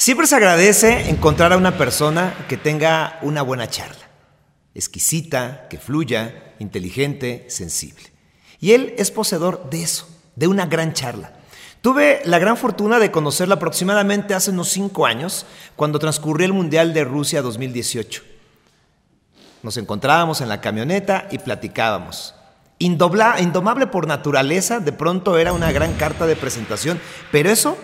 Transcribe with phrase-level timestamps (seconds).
[0.00, 4.08] Siempre se agradece encontrar a una persona que tenga una buena charla,
[4.74, 8.04] exquisita, que fluya, inteligente, sensible.
[8.60, 11.34] Y él es poseedor de eso, de una gran charla.
[11.82, 15.44] Tuve la gran fortuna de conocerlo aproximadamente hace unos cinco años,
[15.76, 18.22] cuando transcurrió el Mundial de Rusia 2018.
[19.62, 22.34] Nos encontrábamos en la camioneta y platicábamos.
[22.78, 26.98] indomable por naturaleza, de pronto era una gran carta de presentación,
[27.30, 27.76] pero eso,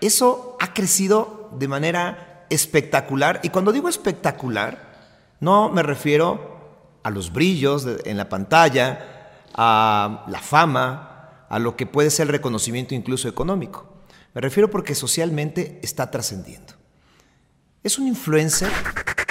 [0.00, 3.40] eso ha crecido de manera espectacular.
[3.42, 4.90] Y cuando digo espectacular,
[5.40, 11.86] no me refiero a los brillos en la pantalla, a la fama, a lo que
[11.86, 13.86] puede ser el reconocimiento incluso económico.
[14.34, 16.74] Me refiero porque socialmente está trascendiendo.
[17.82, 18.70] Es un influencer,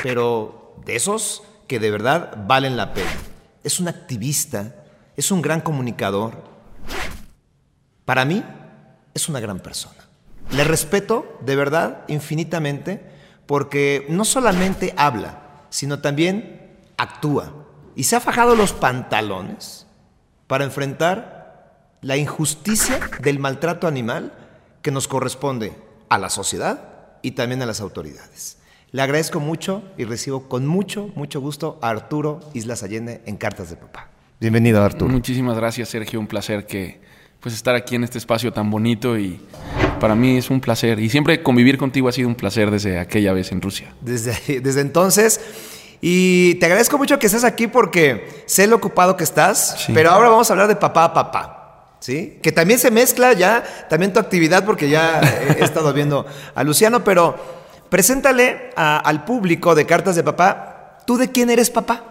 [0.03, 3.11] pero de esos que de verdad valen la pena.
[3.63, 4.75] Es un activista,
[5.15, 6.43] es un gran comunicador.
[8.05, 8.43] Para mí,
[9.13, 10.08] es una gran persona.
[10.51, 13.01] Le respeto de verdad infinitamente
[13.45, 17.53] porque no solamente habla, sino también actúa.
[17.95, 19.85] Y se ha fajado los pantalones
[20.47, 24.33] para enfrentar la injusticia del maltrato animal
[24.81, 25.73] que nos corresponde
[26.09, 28.57] a la sociedad y también a las autoridades.
[28.91, 33.69] Le agradezco mucho y recibo con mucho, mucho gusto a Arturo Islas Allende en Cartas
[33.69, 34.09] de Papá.
[34.39, 35.11] Bienvenido, Arturo.
[35.11, 36.19] Muchísimas gracias, Sergio.
[36.19, 37.01] Un placer que
[37.39, 39.39] pues estar aquí en este espacio tan bonito y
[39.99, 40.99] para mí es un placer.
[40.99, 43.93] Y siempre convivir contigo ha sido un placer desde aquella vez en Rusia.
[44.01, 45.39] Desde, desde entonces.
[46.01, 50.29] Y te agradezco mucho que estés aquí porque sé lo ocupado que estás, pero ahora
[50.29, 51.55] vamos a hablar de papá a papá.
[51.99, 52.39] ¿Sí?
[52.41, 55.19] Que también se mezcla ya, también tu actividad, porque ya
[55.59, 57.35] he estado viendo a Luciano, pero
[57.89, 62.05] preséntale al público de Cartas de Papá, ¿tú de quién eres papá?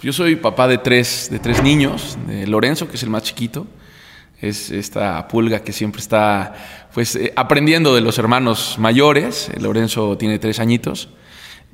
[0.00, 3.68] Yo soy papá de tres, de tres niños, de Lorenzo, que es el más chiquito,
[4.40, 6.54] es esta pulga que siempre está
[6.94, 9.50] pues eh, aprendiendo de los hermanos mayores.
[9.50, 11.08] Eh, Lorenzo tiene tres añitos,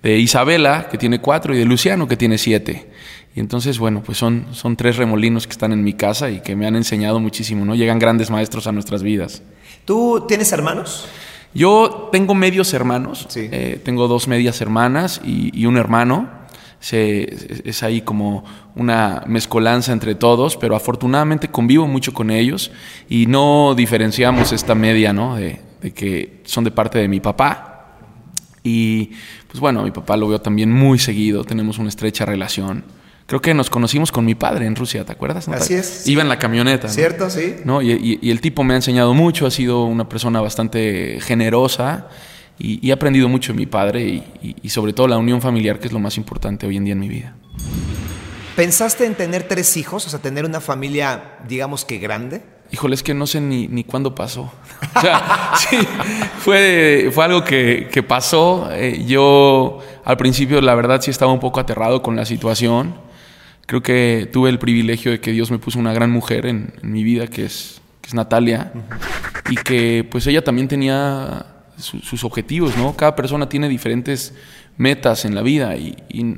[0.02, 2.90] de Isabela, que tiene cuatro, y de Luciano, que tiene siete.
[3.34, 6.56] Y entonces, bueno, pues son, son tres remolinos que están en mi casa y que
[6.56, 7.74] me han enseñado muchísimo, ¿no?
[7.74, 9.42] Llegan grandes maestros a nuestras vidas.
[9.84, 11.06] ¿Tú tienes hermanos?
[11.52, 13.26] Yo tengo medios hermanos.
[13.34, 16.43] Eh, tengo dos medias hermanas y un hermano
[16.92, 18.44] es ahí como
[18.76, 22.70] una mezcolanza entre todos, pero afortunadamente convivo mucho con ellos
[23.08, 25.36] y no diferenciamos esta media, ¿no?
[25.36, 25.60] De,
[25.94, 27.96] que son de parte de mi papá.
[28.62, 29.12] Y
[29.48, 32.84] pues bueno, mi papá lo veo también muy seguido, tenemos una estrecha relación.
[33.26, 35.48] Creo que nos conocimos con mi padre en Rusia, ¿te acuerdas?
[35.48, 36.06] Así es.
[36.06, 36.88] Iba en la camioneta.
[36.88, 37.56] Cierto, sí.
[37.64, 37.80] ¿no?
[37.80, 42.08] Y, y, el tipo me ha enseñado mucho, ha sido una persona bastante generosa
[42.58, 45.92] y, he aprendido mucho de mi padre y, sobre todo la unión familiar, que es
[45.92, 47.34] lo más importante hoy en día en mi vida.
[48.56, 50.06] ¿Pensaste en tener tres hijos?
[50.06, 52.42] O sea, tener una familia, digamos que grande.
[52.70, 54.52] Híjole, es que no sé ni, ni cuándo pasó.
[54.96, 55.78] o sea, sí,
[56.38, 58.68] fue, fue algo que, que pasó.
[58.72, 62.94] Eh, yo al principio, la verdad, sí estaba un poco aterrado con la situación.
[63.66, 67.02] Creo que tuve el privilegio de que Dios me puso una gran mujer en, mi
[67.02, 68.72] vida, que es, que es Natalia,
[69.48, 72.96] y que pues ella también tenía sus objetivos, ¿no?
[72.96, 74.34] Cada persona tiene diferentes
[74.76, 75.94] metas en la vida y,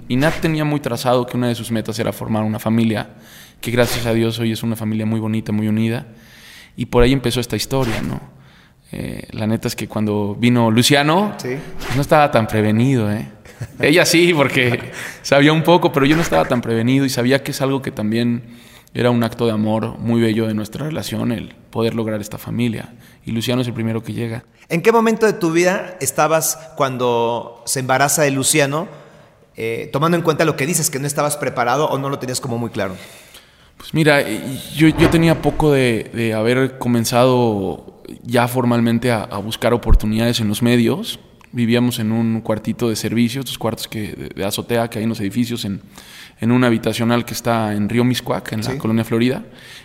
[0.08, 3.10] Nat tenía muy trazado que una de sus metas era formar una familia,
[3.60, 6.06] que gracias a Dios hoy es una familia muy bonita, muy unida.
[6.76, 8.20] Y por ahí empezó esta historia, ¿no?
[8.92, 13.26] Eh, la neta es que cuando vino Luciano, pues no estaba tan prevenido, ¿eh?
[13.80, 14.92] Ella sí, porque
[15.22, 17.90] sabía un poco, pero yo no estaba tan prevenido y sabía que es algo que
[17.90, 18.42] también
[18.96, 22.94] era un acto de amor muy bello de nuestra relación, el poder lograr esta familia.
[23.26, 24.44] Y Luciano es el primero que llega.
[24.70, 28.88] ¿En qué momento de tu vida estabas cuando se embaraza de Luciano,
[29.54, 32.40] eh, tomando en cuenta lo que dices, que no estabas preparado o no lo tenías
[32.40, 32.96] como muy claro?
[33.76, 34.24] Pues mira,
[34.74, 41.20] yo, tenía poco de, haber comenzado ya formalmente a, buscar oportunidades en los medios.
[41.52, 45.20] Vivíamos en un cuartito de servicio, estos cuartos que, de, azotea que hay en los
[45.20, 45.82] edificios en
[46.40, 49.44] en una habitacional que está en Río Miscuac, en la colonia Florida.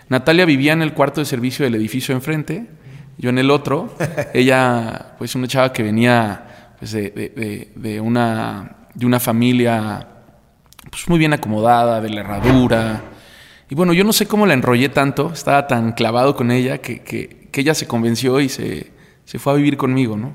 [0.10, 2.68] Natalia vivía en el cuarto de servicio del edificio enfrente,
[3.18, 3.96] yo en el otro.
[4.34, 10.08] Ella, pues una chava que venía pues, de, una, de una familia
[10.90, 13.02] pues, muy bien acomodada, de la herradura.
[13.70, 17.02] Y bueno, yo no sé cómo la enrollé tanto, estaba tan clavado con ella que,
[17.04, 18.92] que, que ella se convenció y se,
[19.24, 20.34] se fue a vivir conmigo, ¿no?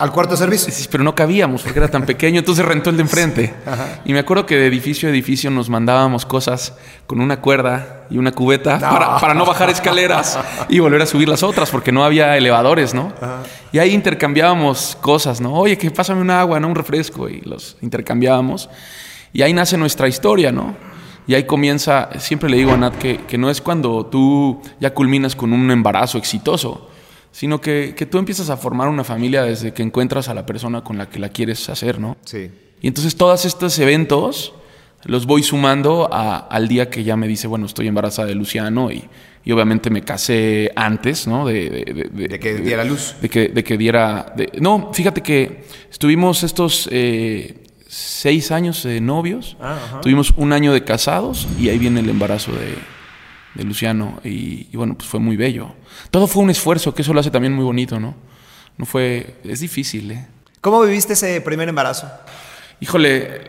[0.00, 0.72] ¿Al cuarto servicio?
[0.72, 3.54] Sí, pero no cabíamos porque era tan pequeño, entonces rentó el de enfrente.
[4.06, 6.72] Y me acuerdo que de edificio a edificio nos mandábamos cosas
[7.06, 10.38] con una cuerda y una cubeta Para, no bajar escaleras
[10.70, 13.12] y volver a subir las otras porque no había elevadores, ¿no?
[13.72, 15.52] Y ahí intercambiábamos cosas, ¿no?
[15.52, 16.68] Oye, que pásame un agua, ¿no?
[16.68, 18.70] Un refresco y los intercambiábamos.
[19.34, 20.76] Y ahí nace nuestra historia, ¿no?
[21.26, 24.94] Y ahí comienza, siempre le digo a Nat que, que no es cuando tú ya
[24.94, 26.89] culminas con un embarazo exitoso,
[27.32, 30.82] sino que, que tú empiezas a formar una familia desde que encuentras a la persona
[30.82, 32.16] con la que la quieres hacer, ¿no?
[32.24, 32.50] Sí.
[32.82, 34.52] Y entonces todos estos eventos
[35.04, 38.90] los voy sumando a- al día que ya me dice, bueno, estoy embarazada de Luciano
[38.90, 39.04] y,
[39.44, 41.46] y obviamente me casé antes, ¿no?
[41.46, 43.14] De, de- de- De que diera luz.
[43.22, 44.34] De que, de que diera...
[44.60, 50.84] no, fíjate que estuvimos estos eh, seis años de novios, Ah, tuvimos un año de
[50.84, 52.74] casados y ahí viene el embarazo de,
[53.54, 55.74] de Luciano y, y bueno, pues fue muy bello.
[56.10, 58.14] Todo fue un esfuerzo, que eso lo hace también muy bonito, ¿no?
[58.78, 59.36] No fue...
[59.44, 60.26] Es difícil, ¿eh?
[60.60, 62.10] ¿Cómo viviste ese primer embarazo?
[62.80, 63.42] Híjole, eh,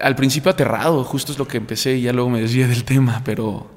[0.00, 3.22] al principio aterrado, justo es lo que empecé y ya luego me desvié del tema,
[3.24, 3.70] pero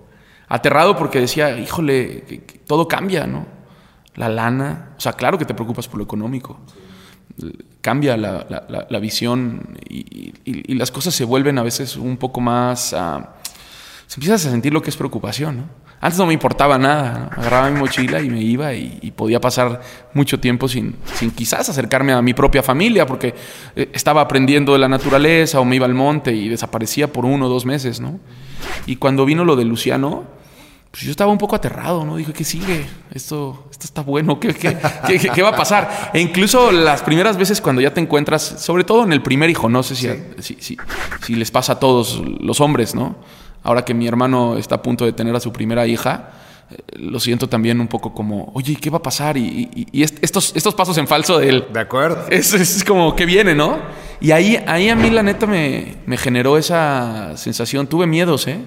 [0.47, 3.45] aterrado porque decía, híjole, que- que todo cambia, ¿no?
[4.15, 6.59] La lana, o sea, claro que te preocupas por lo económico,
[7.81, 9.99] cambia la, la- la- la visión y,
[10.45, 12.93] y- y las cosas se vuelven a veces un poco más...
[12.93, 13.34] ah,
[14.15, 15.63] empiezas a sentir lo que es preocupación, ¿no?
[16.01, 17.41] Antes no me importaba nada, ¿no?
[17.41, 19.81] agarraba mi mochila y me iba y, y podía pasar
[20.13, 23.33] mucho tiempo sin, sin quizás acercarme a mi propia familia porque
[23.75, 27.47] eh, estaba aprendiendo de la naturaleza o me iba al monte y desaparecía por uno
[27.47, 28.19] o dos meses, ¿no?
[28.85, 30.25] Y cuando vino lo de Luciano,
[30.91, 32.17] pues yo estaba un poco aterrado, ¿no?
[32.17, 32.85] Dije, ¿qué sigue?
[33.11, 34.77] Esto, esto está bueno, ¿qué, qué,
[35.07, 36.11] qué- qué- qué va a pasar?
[36.13, 39.69] E incluso las primeras veces cuando ya te encuentras, sobre todo en el primer hijo,
[39.69, 40.07] no sé si,
[40.39, 40.77] si, si-
[41.25, 43.15] si les pasa a todos los hombres, ¿no?
[43.65, 46.29] Ahora que mi hermano está a punto de tener a su primera hija,
[46.71, 49.35] eh, lo siento también un poco como, oye, ¿qué va a pasar?
[49.37, 51.65] Y, y- y est- estos, estos pasos en falso de él.
[51.73, 52.25] De acuerdo.
[52.29, 53.77] Es, es como que viene, ¿no?
[54.21, 57.87] Y ahí, ahí a mí la neta me, me generó esa sensación.
[57.87, 58.59] Tuve miedos, ¿eh?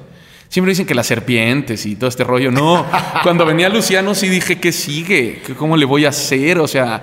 [0.51, 2.51] Siempre dicen que las serpientes y todo este rollo.
[2.51, 2.85] No,
[3.23, 5.43] cuando venía Luciano sí dije, ¿qué sigue?
[5.47, 6.59] ¿Qué- ¿Cómo le voy a hacer?
[6.59, 7.03] O sea,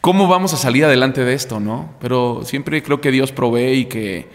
[0.00, 1.90] ¿cómo vamos a salir adelante de esto, no?
[2.00, 4.28] Pero siempre creo que Dios provee y que,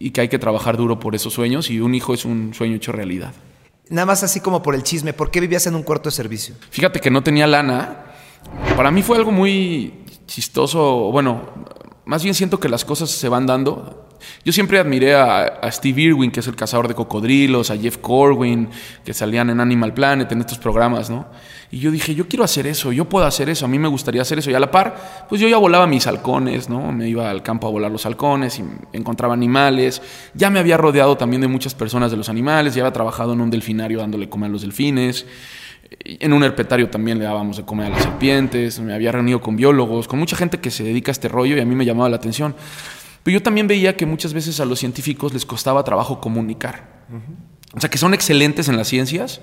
[0.00, 2.76] y que hay que trabajar duro por esos sueños y un hijo es un sueño
[2.76, 3.34] hecho realidad.
[3.90, 6.54] Nada más así como por el chisme, ¿por qué vivías en un cuarto de servicio?
[6.70, 8.06] Fíjate que no tenía lana.
[8.76, 11.10] Para mí fue algo muy chistoso.
[11.12, 11.42] Bueno,
[12.10, 14.08] más bien siento que las cosas se van dando.
[14.44, 18.68] Yo siempre admiré a, Steve Irwin, que es el cazador de cocodrilos, a Jeff Corwin,
[19.04, 21.28] que salían en Animal Planet, en estos programas, ¿no?
[21.70, 24.22] Y yo dije, yo quiero hacer eso, yo puedo hacer eso, a mí me gustaría
[24.22, 24.50] hacer eso.
[24.50, 26.90] Y a la par, pues yo ya volaba mis halcones, ¿no?
[26.90, 30.02] Me iba al campo a volar los halcones y encontraba animales.
[30.34, 33.40] Ya me había rodeado también de muchas personas de los animales, ya había trabajado en
[33.40, 35.26] un delfinario dándole comer a los delfines.
[36.04, 39.56] En un herpetario también le dábamos de comer a las serpientes, me había reunido con
[39.56, 42.08] biólogos, con mucha gente que se dedica a este rollo y a mí me llamaba
[42.08, 42.54] la atención.
[43.22, 47.00] Pero yo también veía que muchas veces a los científicos les costaba trabajo comunicar.
[47.74, 49.40] O sea, que son excelentes en las ciencias,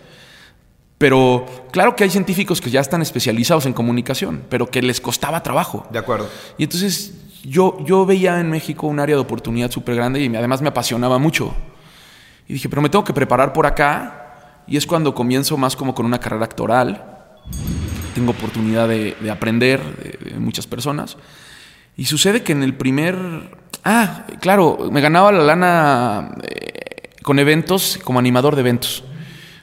[0.97, 5.43] pero claro que hay científicos que ya están especializados en comunicación, pero que les costaba
[5.43, 5.85] trabajo.
[5.91, 6.27] De acuerdo.
[6.57, 7.13] Y entonces
[7.43, 11.19] yo, yo veía en México un área de oportunidad súper grande y además me apasionaba
[11.19, 11.53] mucho.
[12.47, 14.26] Y dije, pero me tengo que preparar por acá.
[14.67, 17.03] Y es cuando comienzo más como con una carrera actoral.
[18.13, 21.17] Tengo oportunidad de, de aprender de, de muchas personas.
[21.95, 23.15] Y sucede que en el primer...
[23.83, 29.03] Ah, claro, me ganaba la lana eh, con eventos, como animador de eventos.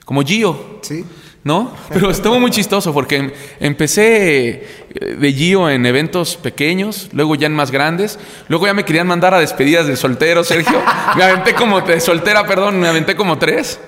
[0.05, 0.79] Como Gio.
[0.83, 1.05] Sí.
[1.45, 1.71] ¿no?
[1.93, 7.47] Pero estuvo muy chistoso porque em- empecé eh, de Gio en eventos pequeños, luego ya
[7.47, 8.19] en más grandes,
[8.49, 10.83] luego ya me querían mandar a despedidas de soltero, Sergio.
[11.17, 13.79] Me aventé como de soltera, perdón, me aventé como tres.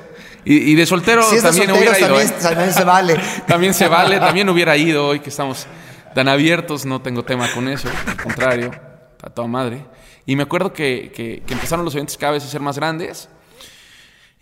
[0.47, 2.09] Y, y de soltero Si de también solteros, hubiera ido.
[2.17, 2.43] también, ¿eh?
[2.43, 3.17] también se vale.
[3.47, 5.67] También se vale, también hubiera ido hoy que estamos
[6.15, 8.71] tan abiertos, no tengo tema con eso, al contrario,
[9.23, 9.85] a toda madre.
[10.25, 13.29] Y me acuerdo que, que- que empezaron los eventos cada vez a ser más grandes.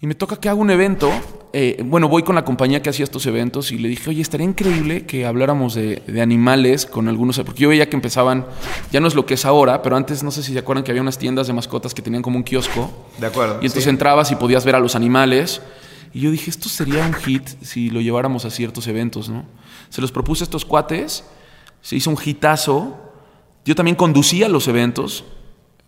[0.01, 1.11] Y me toca que haga un evento.
[1.55, 4.45] eh, bueno, voy con la compañía que hacía estos eventos y le dije, oye, estaría
[4.47, 7.39] increíble que habláramos de, de animales con algunos.
[7.41, 8.45] Porque yo veía que empezaban,
[8.93, 10.91] ya no es lo que es ahora, pero antes no sé si se acuerdan que
[10.91, 12.91] había unas tiendas de mascotas que tenían como un kiosco.
[13.19, 13.55] De acuerdo.
[13.63, 13.91] Y entonces sí.
[13.91, 15.63] entrabas y podías ver a los animales.
[16.15, 19.45] Y yo dije, esto sería un hit si lo lleváramos a ciertos eventos, ¿no?
[19.91, 21.25] Se los propuse a estos cuates,
[21.83, 22.97] se hizo un hitazo.
[23.65, 25.25] Yo también conducía los eventos.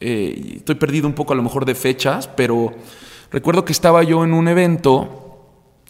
[0.01, 2.75] Eh, estoy perdido un poco a lo mejor de fechas, pero
[3.31, 5.39] recuerdo que estaba yo en un evento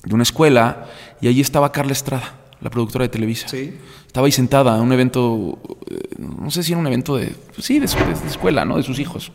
[0.04, 0.86] de una escuela
[1.20, 3.48] y allí estaba Carla Estrada, la productora de Televisa.
[3.48, 3.74] Sí.
[4.06, 5.58] Estaba ahí sentada en un evento,
[5.90, 8.76] eh, no sé si era un evento de, pues sí, de, su- de escuela, ¿no?
[8.76, 9.32] De sus hijos.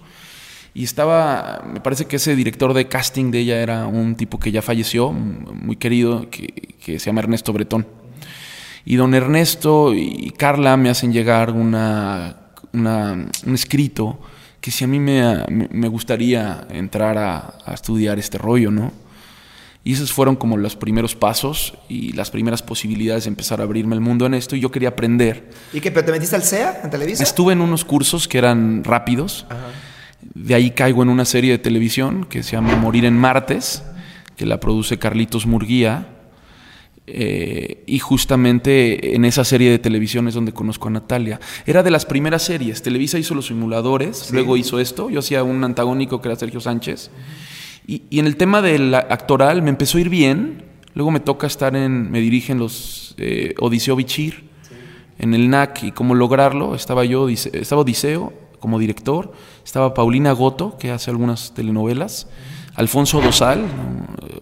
[0.74, 4.52] Y estaba, me parece que ese director de casting de ella era un tipo que
[4.52, 6.48] ya falleció, muy querido, que,
[6.84, 7.86] que se llama Ernesto Bretón.
[8.86, 12.38] Y don Ernesto y Carla me hacen llegar una,
[12.74, 14.20] una- un escrito
[14.62, 18.92] que si a mí me, me- gustaría entrar a, a estudiar este rollo, ¿no?
[19.84, 23.96] Y esos fueron como los primeros pasos y las primeras posibilidades de empezar a abrirme
[23.96, 24.56] el mundo en esto.
[24.56, 25.50] Y yo quería aprender.
[25.74, 25.90] ¿Y qué?
[25.92, 27.24] ¿Pero te metiste al CEA, en Televisa?
[27.24, 29.48] Estuve en unos cursos que eran rápidos.
[30.34, 33.84] De ahí caigo en una serie de televisión que se llama Morir en Martes,
[34.36, 36.08] que la produce Carlitos Murguía.
[37.08, 41.40] Eh, y justamente en esa serie de televisión es donde conozco a Natalia.
[41.66, 42.82] Era de las primeras series.
[42.82, 45.10] Televisa hizo los simuladores, luego hizo esto.
[45.10, 47.10] Yo hacía un antagónico que era Sergio Sánchez.
[47.88, 50.64] Y, en el tema del actoral me empezó a ir bien.
[50.94, 54.44] Luego me toca estar en, me dirigen los eh, Odiseo Bichir
[55.20, 56.76] en el NAC y cómo lograrlo.
[56.76, 59.34] Estaba yo, estaba Odiseo como director,
[59.66, 62.30] estaba Paulina Goto, que hace algunas telenovelas,
[62.76, 63.66] Alfonso Dosal,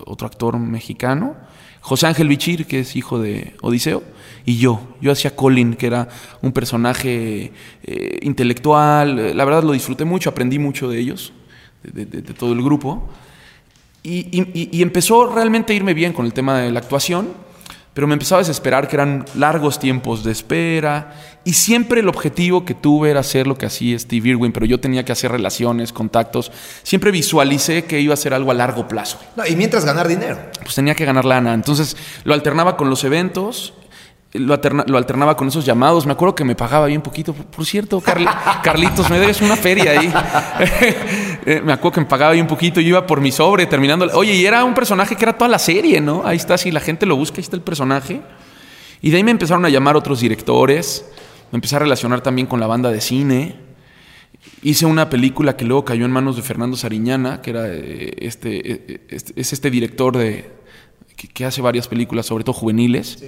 [0.05, 1.35] otro actor mexicano,
[1.81, 4.03] José Ángel Bichir, que es hijo de Odiseo,
[4.45, 4.81] y yo.
[5.01, 6.09] Yo hacía Colin, que era
[6.41, 7.51] un personaje
[7.83, 9.35] eh, intelectual.
[9.35, 11.33] La verdad lo disfruté mucho, aprendí mucho de ellos,
[11.81, 13.09] de, todo el grupo.
[14.03, 17.29] y, empezó realmente a irme bien con el tema de la actuación
[17.93, 22.65] pero me empezaba a desesperar que eran largos tiempos de espera y siempre el objetivo
[22.65, 25.91] que tuve era hacer lo que hacía Steve Irwin, pero yo tenía que hacer relaciones,
[25.91, 26.51] contactos.
[26.83, 29.19] Siempre visualicé que iba a ser algo a largo plazo.
[29.47, 30.37] y mientras ganar dinero.
[30.61, 31.53] Pues tenía que ganar lana.
[31.53, 33.73] Entonces lo alternaba con los eventos
[34.33, 36.05] lo, alternaba con esos llamados.
[36.05, 37.33] Me acuerdo que me pagaba bien poquito.
[37.33, 38.01] Por cierto,
[38.63, 40.13] Carlitos, me debes una feria ahí.
[41.45, 42.81] Eh, me acuerdo que me pagaba bien poquito.
[42.81, 44.05] Yo iba por mi sobre terminando.
[44.13, 46.21] Oye, y era un personaje que era toda la serie, ¿no?
[46.25, 48.21] Ahí está, si la gente lo busca, ahí está el personaje.
[49.01, 51.05] Y de ahí me empezaron a llamar otros directores.
[51.51, 53.55] Me empecé a relacionar también con la banda de cine.
[54.61, 58.71] Hice una película que luego cayó en manos de Fernando Sariñana, que era eh, este,
[58.71, 60.51] eh, es este director de,
[61.33, 63.17] que, hace varias películas, sobre todo juveniles.
[63.19, 63.27] Sí.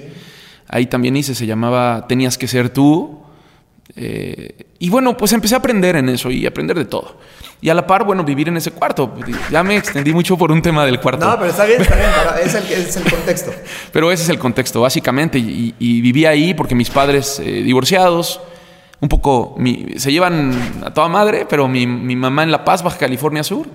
[0.71, 3.19] Ahí también hice, se llamaba Tenías que ser tú.
[3.95, 7.17] Eh, y bueno, pues empecé a aprender en eso y aprender de todo.
[7.59, 9.13] Y a la par, bueno, vivir en ese cuarto.
[9.51, 11.27] Ya me extendí mucho por un tema del cuarto.
[11.27, 12.09] No, pero está bien, está bien.
[12.43, 13.51] Es el, es el contexto.
[13.91, 15.37] pero ese es el contexto, básicamente.
[15.37, 18.39] Y, y viví ahí porque mis padres eh, divorciados,
[19.01, 19.57] un poco,
[19.97, 23.67] se llevan a toda madre, pero mi, mi mamá en La Paz, Baja California Sur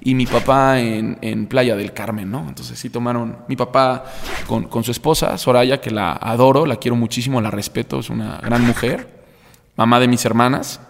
[0.00, 2.46] y mi papá en, Playa del Carmen, ¿no?
[2.48, 4.04] Entonces sí tomaron, mi papá
[4.46, 8.64] con, su esposa, Soraya, que la adoro, la quiero muchísimo, la respeto, es una gran
[8.64, 9.24] mujer,
[9.76, 10.80] mamá de mis hermanas,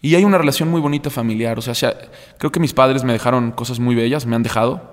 [0.00, 1.74] y hay una relación muy bonita familiar, o sea,
[2.38, 4.92] creo que mis padres me dejaron cosas muy bellas, me han dejado,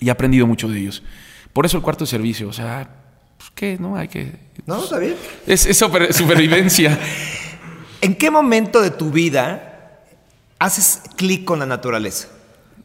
[0.00, 1.02] y he aprendido mucho de ellos.
[1.52, 2.88] Por eso el cuarto de servicio, o sea,
[3.36, 3.76] pues, ¿qué?
[3.78, 3.96] ¿No?
[3.96, 4.34] Hay que...
[4.66, 5.16] No, está bien.
[5.46, 6.98] Es, es supervivencia.
[8.00, 10.00] ¿En qué momento de tu vida
[10.58, 12.28] haces clic con la naturaleza?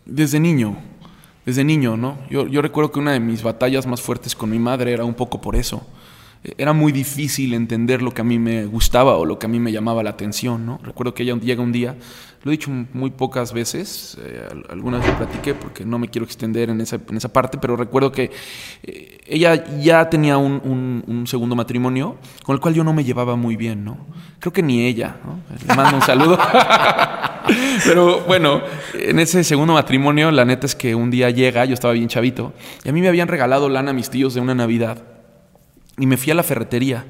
[0.07, 0.77] Desde niño,
[1.45, 2.17] desde niño, ¿no?
[2.29, 5.13] Yo, yo recuerdo que una de mis batallas más fuertes con mi madre era un
[5.13, 5.85] poco por eso.
[6.57, 9.59] Era muy difícil entender lo que a mí me gustaba o lo que a mí
[9.59, 10.79] me llamaba la atención, ¿no?
[10.83, 11.95] Recuerdo que ella llega un día,
[12.43, 16.69] lo he dicho muy pocas veces, eh, algunas lo platiqué porque no me quiero extender
[16.69, 18.31] en esa, en esa parte, pero recuerdo que
[18.83, 23.35] eh, ella ya tenía un, un, segundo matrimonio con el cual yo no me llevaba
[23.35, 23.97] muy bien, ¿no?
[24.39, 25.39] Creo que ni ella, ¿no?
[25.67, 26.37] Le mando un saludo.
[27.83, 28.61] Pero bueno,
[28.93, 32.53] en ese segundo matrimonio, la neta es que un día llega, yo estaba bien chavito,
[32.85, 35.16] y a mí me habían regalado lana a mis tíos de una Navidad,
[35.97, 37.05] y me fui a la ferretería.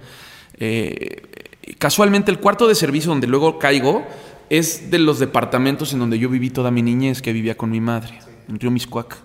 [0.60, 4.06] Eh, casualmente, el cuarto de servicio donde luego caigo
[4.50, 7.82] es de los departamentos en donde yo viví toda mi niñez, que vivía con mi
[7.82, 9.18] madre, en Río Miscuac,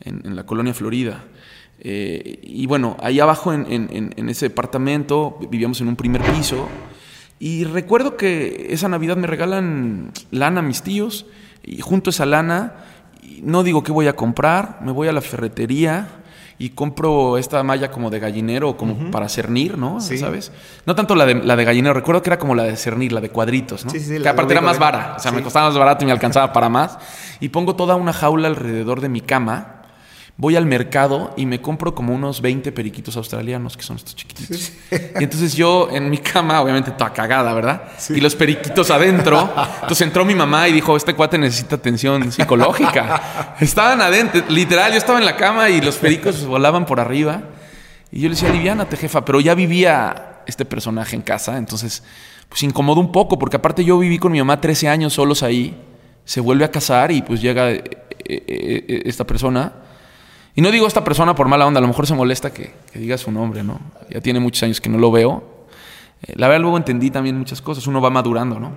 [0.00, 1.24] en, la colonia Florida.
[1.80, 6.68] Eh, y bueno, ahí abajo en, en ese departamento vivíamos en un primer piso
[7.42, 11.24] y recuerdo que esa Navidad me regalan lana a mis tíos
[11.64, 12.84] y junto a esa lana
[13.42, 16.08] no digo qué voy a comprar, me voy a la ferretería
[16.60, 19.98] y compro esta malla como de gallinero, como para cernir, ¿no?
[19.98, 20.52] ¿Sabes?
[20.84, 23.22] No tanto la de, la de gallinero, recuerdo que era como la de cernir, la
[23.22, 23.90] de cuadritos, ¿no?
[23.90, 26.12] Sí, sí, que aparte era más vara, o sea, me costaba más barato y me
[26.12, 26.98] alcanzaba para más.
[27.40, 29.79] Y pongo toda una jaula alrededor de mi cama
[30.40, 34.72] voy al mercado y me compro como unos 20 periquitos australianos, que son estos chiquititos.
[34.90, 37.82] Y entonces yo en mi cama, obviamente toda cagada, ¿verdad?
[38.08, 39.52] Y los periquitos adentro.
[39.82, 43.56] Entonces entró mi mamá y dijo, este cuate necesita atención psicológica.
[43.60, 47.42] Estaban adentro, literal, yo estaba en la cama y los pericos volaban por arriba.
[48.10, 52.02] Y yo le decía, aliviánate, jefa, pero ya vivía este personaje en casa, entonces
[52.48, 55.78] pues incomodó un poco, porque aparte yo viví con mi mamá 13 años solos ahí,
[56.24, 57.84] se vuelve a casar y pues llega eh,
[58.24, 59.89] eh, eh, esta persona
[60.54, 63.16] y no digo esta persona por mala onda, a lo mejor se molesta que, diga
[63.18, 63.80] su nombre, ¿no?
[64.08, 65.42] Ya tiene muchos años que no lo veo.
[66.22, 68.72] Eh, la verdad luego entendí también muchas cosas, uno va madurando, ¿no?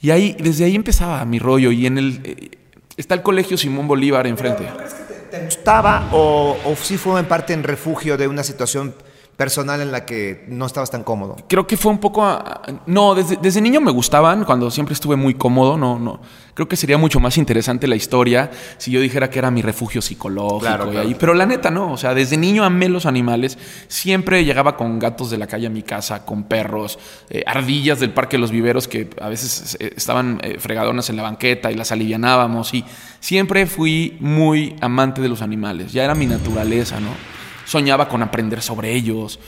[0.00, 2.20] Y ahí, desde ahí empezaba mi rollo y en el...
[2.24, 2.50] Eh,
[2.96, 4.64] está el colegio Simón Bolívar enfrente.
[4.76, 8.94] ¿Crees que te, gustaba o, o sí fue en parte en refugio de una situación
[9.36, 11.36] personal en la que no estabas tan cómodo?
[11.48, 12.38] Creo que fue un poco...
[12.86, 16.20] no, desde, desde, niño me gustaban, cuando siempre estuve muy cómodo, no, no.
[16.54, 20.00] Creo que sería mucho más interesante la historia si yo dijera que era mi refugio
[20.00, 21.16] psicológico.
[21.18, 25.30] pero la neta no, o sea, desde niño amé los animales, siempre llegaba con gatos
[25.30, 26.98] de la calle a mi casa, con perros,
[27.28, 31.16] eh, ardillas del Parque de los Viveros que a veces eh, estaban eh, fregadonas en
[31.16, 32.84] la banqueta y las alivianábamos y
[33.18, 37.43] siempre fui muy amante de los animales, ya era mi naturaleza, ¿no?
[37.64, 39.38] Soñaba con aprender sobre ellos.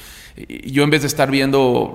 [0.67, 1.95] Yo en vez de estar viendo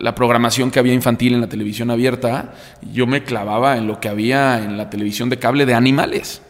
[0.00, 2.54] la, programación que había infantil en la televisión abierta,
[2.90, 6.40] yo me clavaba en lo que había en la televisión de cable de animales,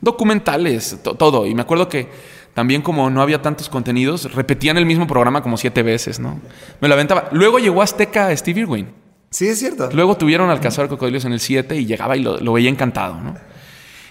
[0.00, 1.44] documentales, todo.
[1.46, 2.08] Y me acuerdo que
[2.54, 6.40] también como no había tantos contenidos, repetían el mismo programa como siete veces, ¿no?
[6.80, 7.28] Me lo aventaba.
[7.32, 9.02] Luego llegó Azteca Steve Irwin.
[9.32, 9.88] Sí, es cierto.
[9.92, 13.18] Luego tuvieron al cazador cocodrilos en el 7 y llegaba y lo, lo veía encantado,
[13.18, 13.34] ¿no?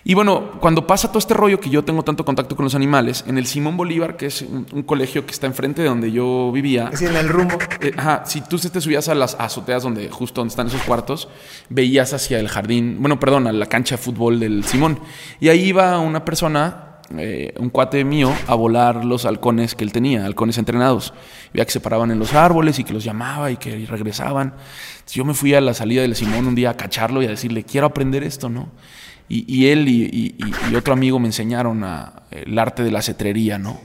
[0.03, 3.23] Y bueno, cuando pasa todo este rollo que yo tengo tanto contacto con los animales,
[3.27, 6.89] en el Simón Bolívar, que es un, colegio que está enfrente de donde yo vivía.
[6.91, 7.57] Es en el rumbo.
[7.81, 11.29] Eh, ajá, si tú te subías a las azoteas donde justo donde están esos cuartos,
[11.69, 14.99] veías hacia el jardín, bueno, perdón, a la cancha de fútbol del Simón.
[15.39, 19.91] Y ahí iba una persona, eh, un cuate mío, a volar los halcones que él
[19.91, 21.13] tenía, halcones entrenados.
[21.53, 24.55] Veía que se paraban en los árboles y que los llamaba y que regresaban.
[25.13, 27.63] yo me fui a la salida del Simón un día a cacharlo y a decirle,
[27.63, 28.69] quiero aprender esto, ¿no?
[29.33, 30.35] Y, él y,
[30.75, 31.85] otro amigo me enseñaron
[32.31, 33.79] el arte de la cetrería, ¿no?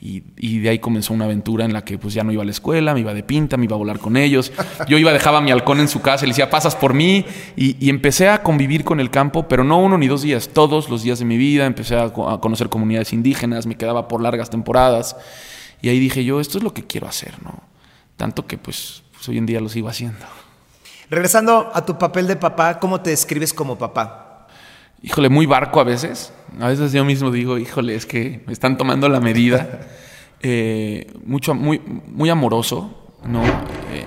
[0.00, 2.52] Y, de ahí comenzó una aventura en la que pues ya no iba a la
[2.52, 4.52] escuela, me iba de pinta, me iba a volar con ellos.
[4.86, 7.24] Yo iba, dejaba mi halcón en su casa le decía, pasas por mí.
[7.56, 11.02] Y, empecé a convivir con el campo, pero no uno ni dos días, todos los
[11.02, 11.66] días de mi vida.
[11.66, 15.16] Empecé a, a conocer comunidades indígenas, me quedaba por largas temporadas.
[15.82, 17.64] Y ahí dije yo, esto es lo que quiero hacer, ¿no?
[18.16, 20.24] Tanto que pues, pues hoy en día lo sigo haciendo.
[21.10, 24.23] Regresando a tu papel de papá, ¿cómo te describes como papá?
[25.04, 26.32] Híjole, muy barco a veces.
[26.60, 29.80] A veces yo mismo digo, híjole, es que me están tomando la medida.
[30.46, 33.42] Eh, mucho, muy, muy amoroso, ¿no?
[33.42, 34.04] Eh,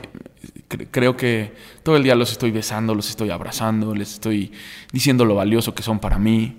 [0.92, 1.52] creo que
[1.82, 4.52] todo el día los estoy besando, los estoy abrazando, les estoy
[4.92, 6.58] diciendo lo valioso que son para mí.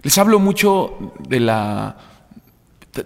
[0.00, 1.98] Les hablo mucho de la...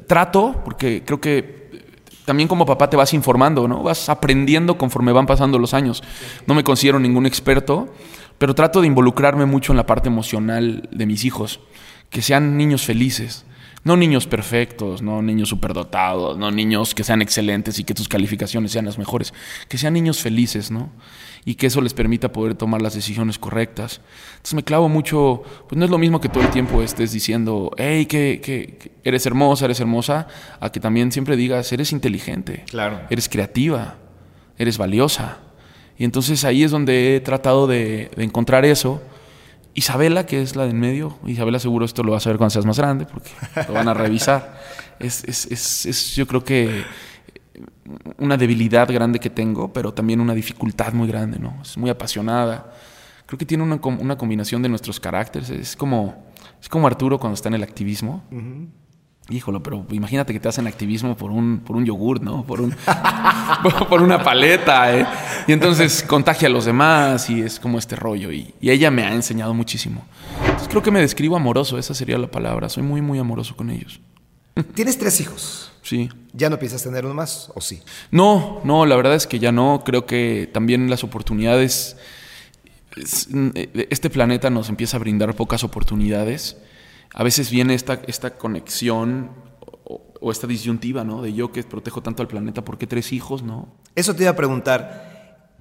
[0.06, 1.82] Trato, porque creo que
[2.24, 3.82] también como papá te vas informando, ¿no?
[3.82, 6.04] Vas aprendiendo conforme van pasando los años.
[6.46, 7.88] No me considero ningún experto,
[8.38, 11.60] pero trato de involucrarme mucho en la parte emocional de mis hijos,
[12.10, 13.46] que sean niños felices,
[13.86, 18.72] no niños perfectos, no niños superdotados, no niños que sean excelentes y que tus calificaciones
[18.72, 19.32] sean las mejores,
[19.68, 20.90] que sean niños felices, ¿no?
[21.44, 24.00] Y que eso les permita poder tomar las decisiones correctas.
[24.30, 27.70] Entonces me clavo mucho, pues no es lo mismo que todo el tiempo estés diciendo,
[27.76, 30.26] hey, que, que, eres hermosa, eres hermosa,
[30.58, 33.02] a que también siempre digas, eres inteligente, claro.
[33.08, 33.98] eres creativa,
[34.58, 35.45] eres valiosa.
[35.98, 39.00] Y entonces ahí es donde he tratado de, encontrar eso.
[39.74, 42.50] Isabela, que es la de en medio, Isabela seguro esto lo vas a ver cuando
[42.50, 43.30] seas más grande, porque
[43.68, 44.58] lo van a revisar.
[44.98, 46.84] es, es, es, es, yo creo que
[48.18, 51.58] una debilidad grande que tengo, pero también una dificultad muy grande, ¿no?
[51.62, 52.72] Es muy apasionada.
[53.26, 55.50] Creo que tiene una, una combinación de nuestros caracteres.
[55.50, 56.24] Es como,
[56.60, 58.24] es como Arturo cuando está en el activismo.
[59.28, 62.44] Híjolo, pero imagínate que te hacen activismo por un, por un yogur, ¿no?
[62.44, 62.76] Por, un,
[63.88, 64.96] por una paleta.
[64.96, 65.04] ¿eh?
[65.48, 68.30] Y entonces contagia a los demás y es como este rollo.
[68.30, 70.04] Y, ella me ha enseñado muchísimo.
[70.44, 72.68] Entonces creo que me describo amoroso, esa sería la palabra.
[72.68, 73.98] Soy muy, muy amoroso con ellos.
[74.74, 75.72] ¿Tienes tres hijos?
[75.82, 76.08] Sí.
[76.32, 77.82] ¿Ya no piensas tener uno más o sí?
[78.12, 79.82] No, no, la verdad es que ya no.
[79.84, 81.96] Creo que también las oportunidades...
[83.90, 86.56] Este planeta nos empieza a brindar pocas oportunidades
[87.16, 89.30] a veces viene esta, esta conexión
[89.84, 91.22] o, esta disyuntiva, ¿no?
[91.22, 93.74] De yo que protejo tanto al planeta, ¿por qué tres hijos, no?
[93.94, 95.54] Eso te iba a preguntar.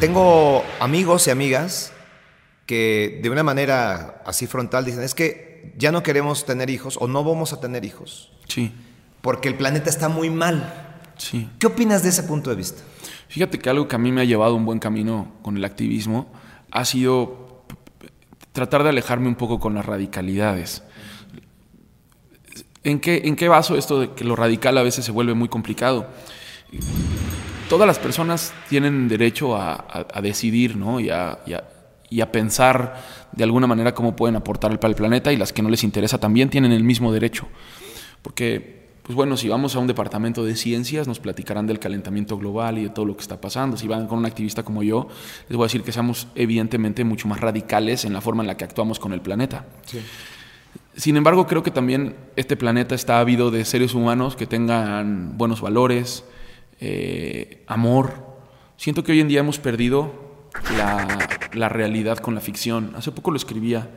[0.00, 1.92] Tengo amigos y amigas
[2.66, 7.06] que de una manera así frontal dicen, es que ya no queremos tener hijos o
[7.06, 8.32] no vamos a tener hijos.
[8.48, 8.72] Sí.
[9.20, 10.96] Porque el planeta está muy mal.
[11.16, 11.48] Sí.
[11.60, 12.82] ¿Qué opinas de ese punto de vista?
[13.28, 16.32] Fíjate que algo que a mí me ha llevado un buen camino con el activismo
[16.72, 17.47] ha sido
[18.58, 20.82] tratar de alejarme un poco con las radicalidades.
[22.82, 25.48] ¿En qué, ¿En qué baso esto de que lo radical a veces se vuelve muy
[25.48, 26.08] complicado?
[27.68, 30.98] Todas las personas tienen derecho a, decidir ¿no?
[30.98, 31.38] y, a,
[32.10, 35.62] y, a, pensar de alguna manera cómo pueden aportar para el planeta y las que
[35.62, 37.46] no les interesa también tienen el mismo derecho.
[38.22, 42.76] Porque pues bueno, si vamos a un departamento de ciencias, nos platicarán del calentamiento global
[42.76, 43.78] y de todo lo que está pasando.
[43.78, 45.08] Si van con un activista como yo,
[45.48, 48.58] les voy a decir que seamos evidentemente mucho más radicales en la forma en la
[48.58, 49.64] que actuamos con el planeta.
[50.94, 55.62] Sin embargo, creo que también este planeta está ávido de seres humanos que tengan buenos
[55.62, 56.26] valores,
[56.78, 58.12] eh, amor.
[58.76, 60.12] Siento que hoy en día hemos perdido
[60.76, 61.18] la,
[61.54, 62.92] la realidad con la ficción.
[62.94, 63.88] Hace poco lo escribía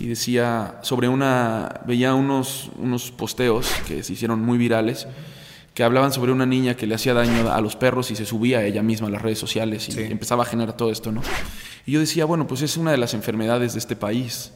[0.00, 5.06] y decía sobre una, veía unos, unos posteos que se hicieron muy virales
[5.78, 8.58] que hablaban sobre una niña que le hacía daño a los perros y se subía
[8.58, 11.22] a ella misma a las redes sociales y empezaba a generar todo esto, ¿no?
[11.86, 14.52] Y yo decía, bueno, pues es una de las enfermedades de este país,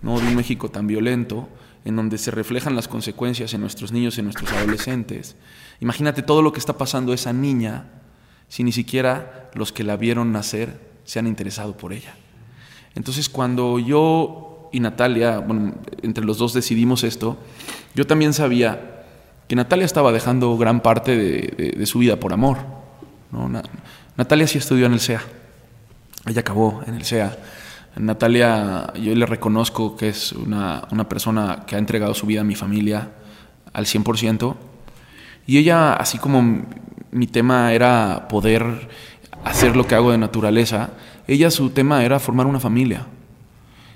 [0.00, 0.18] ¿no?
[0.18, 1.46] De un México tan violento,
[1.84, 5.36] en donde se reflejan las consecuencias en nuestros niños, en nuestros adolescentes.
[5.80, 7.90] Imagínate todo lo que está pasando a esa niña
[8.48, 12.14] si ni siquiera los que la vieron nacer se han interesado por ella.
[12.94, 17.36] Entonces, cuando yo y Natalia, bueno, entre los dos decidimos esto,
[17.94, 19.04] yo también sabía
[19.46, 22.58] que Natalia estaba dejando gran parte de, su vida por amor.
[24.16, 25.20] Natalia sí estudió en el SEA.
[26.26, 27.36] Ella acabó en el SEA.
[27.96, 32.54] Natalia, yo le reconozco que es una, persona que ha entregado su vida a mi
[32.54, 33.10] familia
[33.72, 34.56] al 100%.
[35.46, 36.64] Y ella, así como
[37.10, 38.88] mi tema era poder
[39.44, 40.90] hacer lo que hago de naturaleza,
[41.26, 43.06] ella su tema era formar una familia.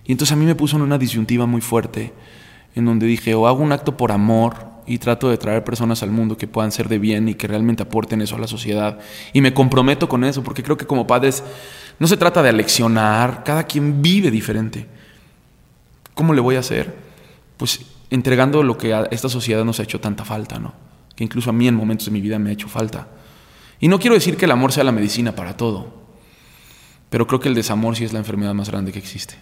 [0.07, 2.13] Y entonces a mí me puso en una disyuntiva muy fuerte,
[2.75, 6.11] en donde dije, o hago un acto por amor y trato de traer personas al
[6.11, 9.01] mundo que puedan ser de bien y que realmente aporten eso a la sociedad.
[9.33, 11.43] Y me comprometo con eso, porque creo que como padres
[11.99, 14.87] no se trata de aleccionar, cada quien vive diferente.
[16.15, 16.95] ¿Cómo le voy a hacer?
[17.57, 20.73] Pues entregando lo que a esta sociedad nos ha hecho tanta falta, ¿no?
[21.17, 23.09] Que incluso a mí en momentos de mi vida me ha hecho falta.
[23.81, 25.93] Y no quiero decir que el amor sea la medicina para todo,
[27.11, 29.35] pero creo que el desamor sí es la enfermedad más grande que existe.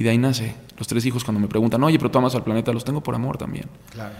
[0.00, 0.54] Y de ahí nace.
[0.78, 3.14] Los tres hijos cuando me preguntan, oye, pero tú amas al planeta, los tengo por
[3.14, 3.68] amor también.
[3.90, 4.14] Claro.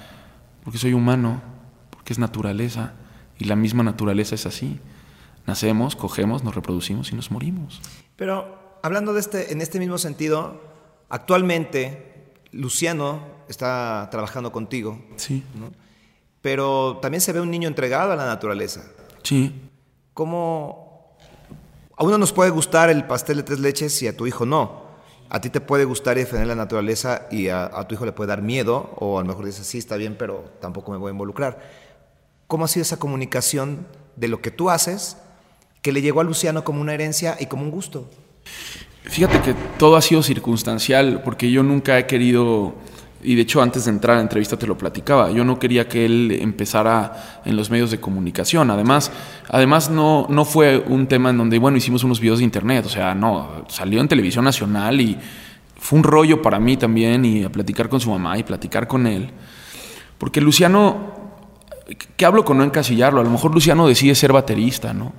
[0.62, 1.40] Porque soy humano,
[1.88, 2.92] porque es naturaleza,
[3.38, 4.78] y la misma naturaleza es así.
[5.46, 7.80] Nacemos, cogemos, nos reproducimos y nos morimos.
[8.16, 10.60] Pero hablando de este, en este mismo sentido,
[11.08, 15.02] actualmente Luciano está trabajando contigo.
[15.16, 15.42] Sí.
[16.42, 18.84] Pero también se ve un niño entregado a la naturaleza.
[19.22, 19.58] Sí.
[20.12, 21.16] ¿Cómo
[21.96, 24.79] a uno nos puede gustar el pastel de tres leches y a tu hijo no?
[25.30, 28.28] A ti te puede gustar y defender la naturaleza y a, tu hijo le puede
[28.28, 31.12] dar miedo o a lo mejor dices, sí, está bien, pero tampoco me voy a
[31.12, 31.60] involucrar.
[32.48, 35.16] ¿Cómo ha sido esa comunicación de lo que tú haces
[35.82, 38.10] que le llegó a Luciano como una herencia y como un gusto?
[39.04, 42.74] Fíjate que todo ha sido circunstancial, porque yo nunca he querido,
[43.22, 45.88] y de hecho antes de entrar a la entrevista te lo platicaba, yo no quería
[45.88, 48.70] que él empezara en los medios de comunicación.
[48.70, 49.12] Además,
[49.48, 52.88] además no, no fue un tema en donde, bueno, hicimos unos videos de internet, o
[52.88, 55.18] sea, no, salió en televisión nacional y
[55.76, 59.06] fue un rollo para mí también, y a platicar con su mamá y platicar con
[59.06, 59.30] él.
[60.18, 61.12] Porque Luciano,
[62.16, 63.20] ¿qué hablo con no encasillarlo?
[63.20, 65.12] A lo mejor Luciano decide ser baterista, ¿no?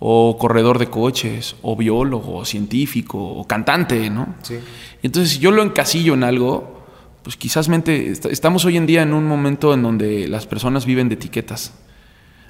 [0.00, 4.36] o corredor de coches, o biólogo, o científico, o cantante, ¿no?
[4.42, 4.58] Sí.
[5.02, 6.77] Entonces, si yo lo encasillo en algo,
[7.28, 11.10] pues quizás mente, estamos hoy en día en un momento en donde las personas viven
[11.10, 11.74] de etiquetas.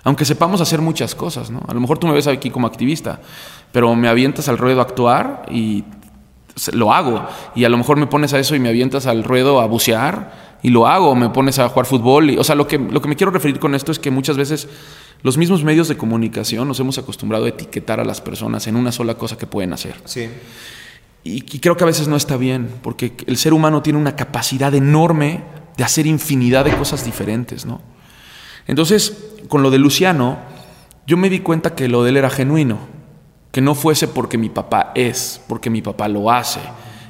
[0.05, 1.65] Aunque sepamos hacer muchas cosas, ¿no?
[1.67, 3.21] A lo mejor tú me ves aquí como activista,
[3.73, 5.83] pero me avientas al ruedo a actuar y
[6.75, 7.27] lo hago.
[7.57, 10.59] Y a lo mejor me pones a eso y me avientas al ruedo a bucear
[10.63, 11.17] y lo hago.
[11.17, 12.31] Me pones a jugar fútbol.
[12.31, 14.37] Y, o sea, lo que, lo que me quiero referir con esto es que muchas
[14.37, 14.69] veces
[15.25, 18.93] los mismos medios de comunicación nos hemos acostumbrado a etiquetar a las personas en una
[18.93, 19.97] sola cosa que pueden hacer.
[20.05, 20.29] Sí.
[21.25, 24.75] Y, creo que a veces no está bien, porque el ser humano tiene una capacidad
[24.75, 25.43] enorme
[25.77, 27.81] de hacer infinidad de cosas diferentes, ¿no?
[28.67, 29.17] Entonces,
[29.49, 30.39] con lo de Luciano,
[31.07, 32.79] yo me di cuenta que lo de él era genuino,
[33.53, 36.61] que no fuese porque mi papá es, porque mi papá lo hace,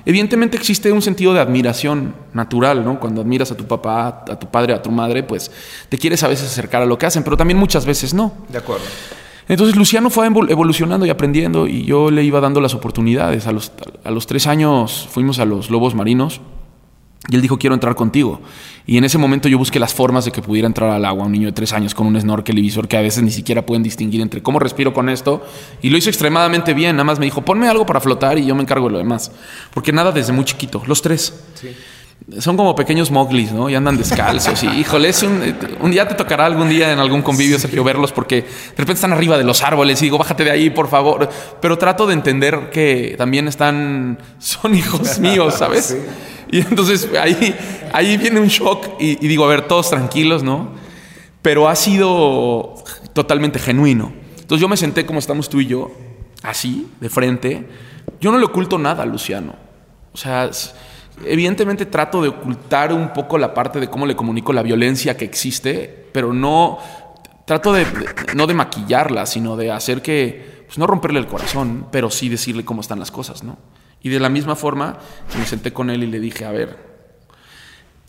[0.08, 2.98] Evidentemente existe un sentido de admiración natural, ¿no?
[2.98, 5.50] Cuando admiras a tu papá, a tu padre, a tu madre, pues
[5.90, 8.32] te quieres a veces acercar a lo que hacen, pero también muchas veces no.
[8.48, 8.86] De acuerdo.
[9.48, 13.46] Entonces Luciano fue evolucionando y aprendiendo y yo le iba dando las oportunidades.
[13.46, 13.72] A los,
[14.04, 16.40] a los tres años fuimos a los Lobos Marinos
[17.30, 18.40] y él dijo, quiero entrar contigo.
[18.86, 21.32] Y en ese momento yo busqué las formas de que pudiera entrar al agua un
[21.32, 23.82] niño de tres años con un snorkel y visor que a veces ni siquiera pueden
[23.82, 25.44] distinguir entre cómo respiro con esto.
[25.82, 26.96] Y lo hizo extremadamente bien.
[26.96, 29.30] Nada más me dijo, ponme algo para flotar y yo me encargo de lo demás.
[29.74, 31.34] Porque nada desde muy chiquito, los tres.
[32.40, 33.70] Son como pequeños moglis, ¿no?
[33.70, 34.62] Y andan descalzos.
[34.62, 38.42] y híjole, un, un, día te tocará algún día en algún convivio, Sergio, verlos porque
[38.42, 41.28] de repente están arriba de los árboles y digo, bájate de ahí, por favor.
[41.60, 45.96] Pero trato de entender que también están, son hijos míos, ¿sabes?
[46.50, 47.54] Y entonces ahí,
[47.92, 50.72] ahí viene un shock y, digo, a ver, todos tranquilos, ¿no?
[51.42, 52.74] Pero ha sido
[53.12, 54.12] totalmente genuino.
[54.38, 55.92] Entonces yo me senté como estamos tú y yo,
[56.42, 57.68] así, de frente.
[58.20, 59.54] Yo no le oculto nada a Luciano.
[60.12, 60.50] O sea,
[61.24, 65.24] evidentemente trato de ocultar un poco la parte de cómo le comunico la violencia que
[65.24, 66.78] existe, pero no
[67.44, 67.86] trato de,
[68.34, 72.64] no de maquillarla, sino de hacer que, pues no romperle el corazón, pero sí decirle
[72.64, 73.56] cómo están las cosas, ¿no?
[74.02, 74.98] Y de la misma forma,
[75.36, 76.88] me senté con él y le dije, a ver,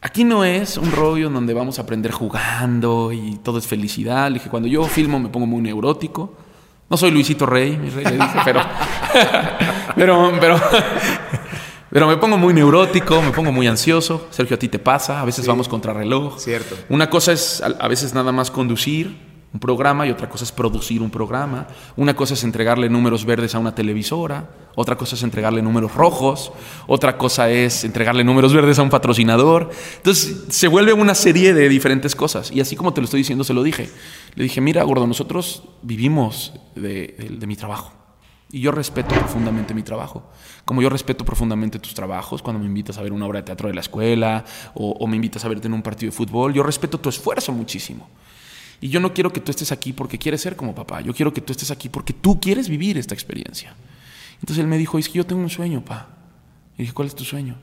[0.02, 4.28] aquí no es un rollo en donde vamos a aprender jugando y todo es felicidad.
[4.28, 6.36] Le dije, cuando yo filmo me pongo muy neurótico.
[6.90, 8.62] No soy Luisito Rey, mi rey, le dije, pero,
[9.96, 10.60] pero, pero,
[11.92, 14.28] pero me pongo muy neurótico, me pongo muy ansioso.
[14.30, 16.40] Sergio, a ti te pasa, a veces vamos contra reloj.
[16.40, 16.76] Cierto.
[16.90, 21.02] Una cosa es a veces nada más conducir un programa y otra cosa es producir
[21.02, 21.68] un programa.
[21.96, 26.52] Una cosa es entregarle números verdes a una televisora, otra cosa es entregarle números rojos,
[26.86, 29.72] otra cosa es entregarle números verdes a un patrocinador.
[29.98, 32.52] Entonces se vuelve una serie de diferentes cosas.
[32.52, 33.90] Y así como te lo estoy diciendo, se lo dije.
[34.36, 37.16] Le dije, mira, gordo, nosotros vivimos de,
[37.48, 37.94] mi trabajo.
[38.52, 40.30] Y yo respeto profundamente mi trabajo.
[40.70, 43.70] Como yo respeto profundamente tus trabajos, cuando me invitas a ver una obra de teatro
[43.70, 47.00] de la escuela o, me invitas a verte en un partido de fútbol, yo respeto
[47.00, 48.08] tu esfuerzo muchísimo.
[48.80, 51.02] Y yo no quiero que tú estés aquí porque quieres ser como papá.
[51.02, 53.74] Yo quiero que tú estés aquí porque tú quieres vivir esta experiencia.
[54.42, 56.10] Entonces él me dijo, es que yo tengo un sueño, pa.
[56.78, 57.56] Y dije, ¿cuál es tu sueño?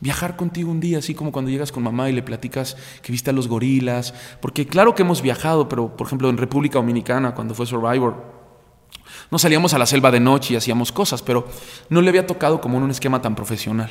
[0.00, 3.28] Viajar contigo un día, así como cuando llegas con mamá y le platicas que viste
[3.28, 4.14] a los gorilas.
[4.40, 8.39] Porque claro que hemos viajado, pero por ejemplo en República Dominicana, cuando fue Survivor,
[9.30, 11.46] no salíamos a la selva de noche y hacíamos cosas, pero
[11.88, 13.90] no le había tocado como en un esquema tan profesional.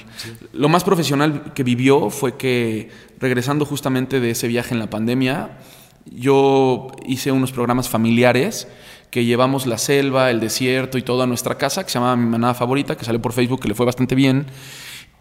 [0.54, 5.58] Lo más profesional que vivió fue que, regresando justamente de ese viaje en la pandemia,
[6.06, 8.68] yo hice unos programas familiares
[9.12, 12.30] que llevamos la selva, el desierto y todo a nuestra casa, que se llamaba Mi
[12.30, 14.46] Manada Favorita, que salió por Facebook, que le fue bastante bien.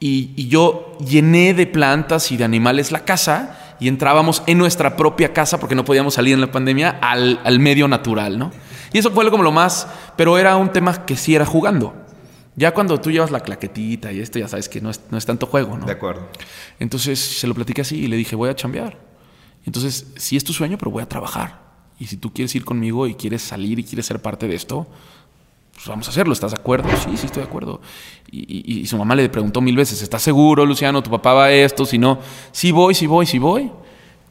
[0.01, 5.33] Y, yo llené de plantas y de animales la casa y entrábamos en nuestra propia
[5.33, 8.51] casa, porque no podíamos salir en la pandemia, al, al medio natural, ¿no?
[8.93, 11.95] Y eso fue como lo más, pero era un tema que sí era jugando.
[12.57, 15.25] Ya cuando tú llevas la claquetita y esto, ya sabes que no es, no es
[15.25, 15.87] tanto juego, ¿no?
[15.87, 16.27] De acuerdo.
[16.81, 18.99] Entonces se lo platiqué así y le dije, voy a chambear.
[19.65, 21.61] Entonces, sí es tu sueño, pero voy a trabajar.
[21.99, 24.87] Y si tú quieres ir conmigo y quieres salir y quieres ser parte de esto,
[25.75, 26.33] pues vamos a hacerlo.
[26.33, 26.89] ¿Estás de acuerdo?
[26.97, 27.81] Sí, sí, estoy de acuerdo.
[28.31, 31.03] Y, su mamá le preguntó mil veces, ¿estás seguro, Luciano?
[31.03, 31.85] ¿Tu papá va a esto?
[31.85, 32.19] Si no,
[32.51, 33.71] sí voy, sí voy, sí voy.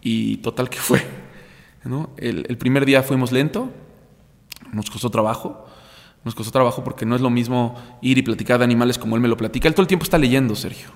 [0.01, 1.05] Y total que fue.
[1.83, 2.09] ¿no?
[2.17, 3.71] El, el primer día fuimos lento,
[4.73, 5.65] nos costó trabajo.
[6.23, 9.21] Nos costó trabajo porque no es lo mismo ir y platicar de animales como él
[9.21, 9.67] me lo platica.
[9.67, 10.89] Él todo el tiempo está leyendo, Sergio.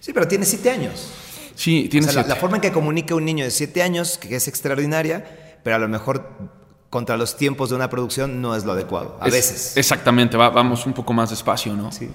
[0.00, 1.10] Sí, pero tiene siete años.
[1.54, 2.34] Sí, tiene O sea, la, siete.
[2.34, 5.78] la forma en que comunica un niño de siete años, que es extraordinaria, pero a
[5.78, 6.65] lo mejor
[6.96, 9.18] contra los tiempos de una producción no es lo adecuado.
[9.20, 9.76] A Es- veces.
[9.76, 11.92] Exactamente, va- vamos un poco más despacio, ¿no?
[11.92, 12.08] Sí.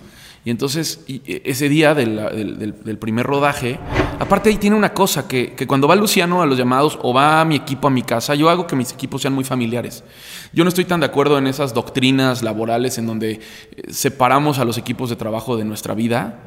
[0.43, 2.15] Y entonces, y- e- ese día del,
[2.57, 3.77] del- del- primer rodaje,
[4.19, 7.45] aparte ahí tiene una cosa, que, que cuando va Luciano a los llamados o va
[7.45, 10.03] mi equipo a mi casa, yo hago que mis equipos sean muy familiares.
[10.51, 13.39] Yo no estoy tan de acuerdo en esas doctrinas laborales en donde eh,
[13.91, 16.39] separamos a los equipos de trabajo de nuestra vida.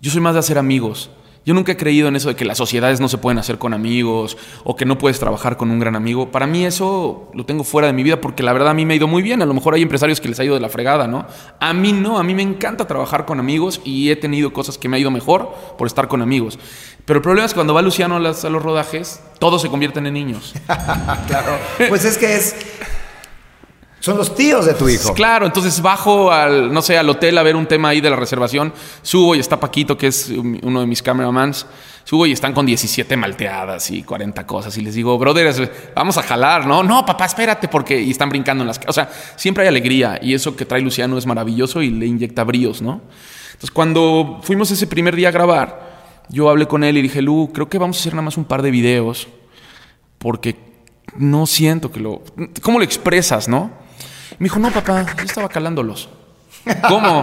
[0.00, 1.10] Yo soy más de hacer amigos.
[1.44, 3.74] Yo nunca he creído en eso de que las sociedades no se pueden hacer con
[3.74, 6.30] amigos o que no puedes trabajar con un gran amigo.
[6.30, 8.94] Para mí eso lo tengo fuera de mi vida porque la verdad a mí me
[8.94, 9.42] ha ido muy bien.
[9.42, 11.26] A lo mejor hay empresarios que les ha ido de la fregada, ¿no?
[11.58, 14.88] A mí no, a mí me encanta trabajar con amigos y he tenido cosas que
[14.88, 16.60] me ha ido mejor por estar con amigos.
[17.04, 20.06] Pero el problema es que cuando va Luciano a, a los rodajes, todos se convierten
[20.06, 20.54] en niños.
[21.26, 21.58] Claro.
[21.88, 22.54] Pues es que es.
[24.02, 25.14] Son los tíos de tu hijo.
[25.14, 28.16] Claro, entonces bajo al, no sé, al hotel a ver un tema ahí de la
[28.16, 31.66] reservación, subo y está Paquito, que es uno de mis cameramans,
[32.02, 35.62] subo y están con 17 malteadas y 40 cosas y les digo, brothers,
[35.94, 36.82] vamos a jalar, ¿no?
[36.82, 38.80] No, papá, espérate, porque y están brincando en las...
[38.88, 42.42] O sea, siempre hay alegría y eso que trae Luciano es maravilloso y le inyecta
[42.42, 43.02] bríos, ¿no?
[43.52, 47.52] Entonces cuando fuimos ese primer día a grabar, yo hablé con él y dije, Lu,
[47.54, 49.28] creo que vamos a hacer nada más un par de videos
[50.18, 50.56] porque
[51.16, 52.24] no siento que lo...
[52.62, 53.81] ¿Cómo lo expresas, no?
[54.42, 56.08] Me dijo, no, papá, yo estaba calándolos.
[56.88, 57.22] ¿Cómo?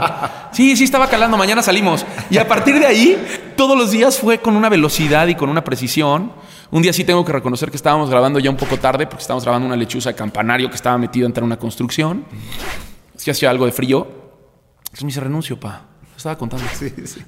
[0.54, 2.06] Sí, sí, estaba calando, mañana salimos.
[2.30, 5.62] Y a partir de ahí, todos los días fue con una velocidad y con una
[5.62, 6.32] precisión.
[6.72, 9.44] Un día sí tengo que reconocer que estábamos grabando ya un poco tarde, porque estábamos
[9.44, 12.24] grabando una lechuza de campanario que estaba metido entre una construcción.
[13.22, 14.08] Que hacía algo de frío.
[14.78, 15.88] Entonces me dice, renuncio, pa.
[16.16, 16.66] Estaba contando.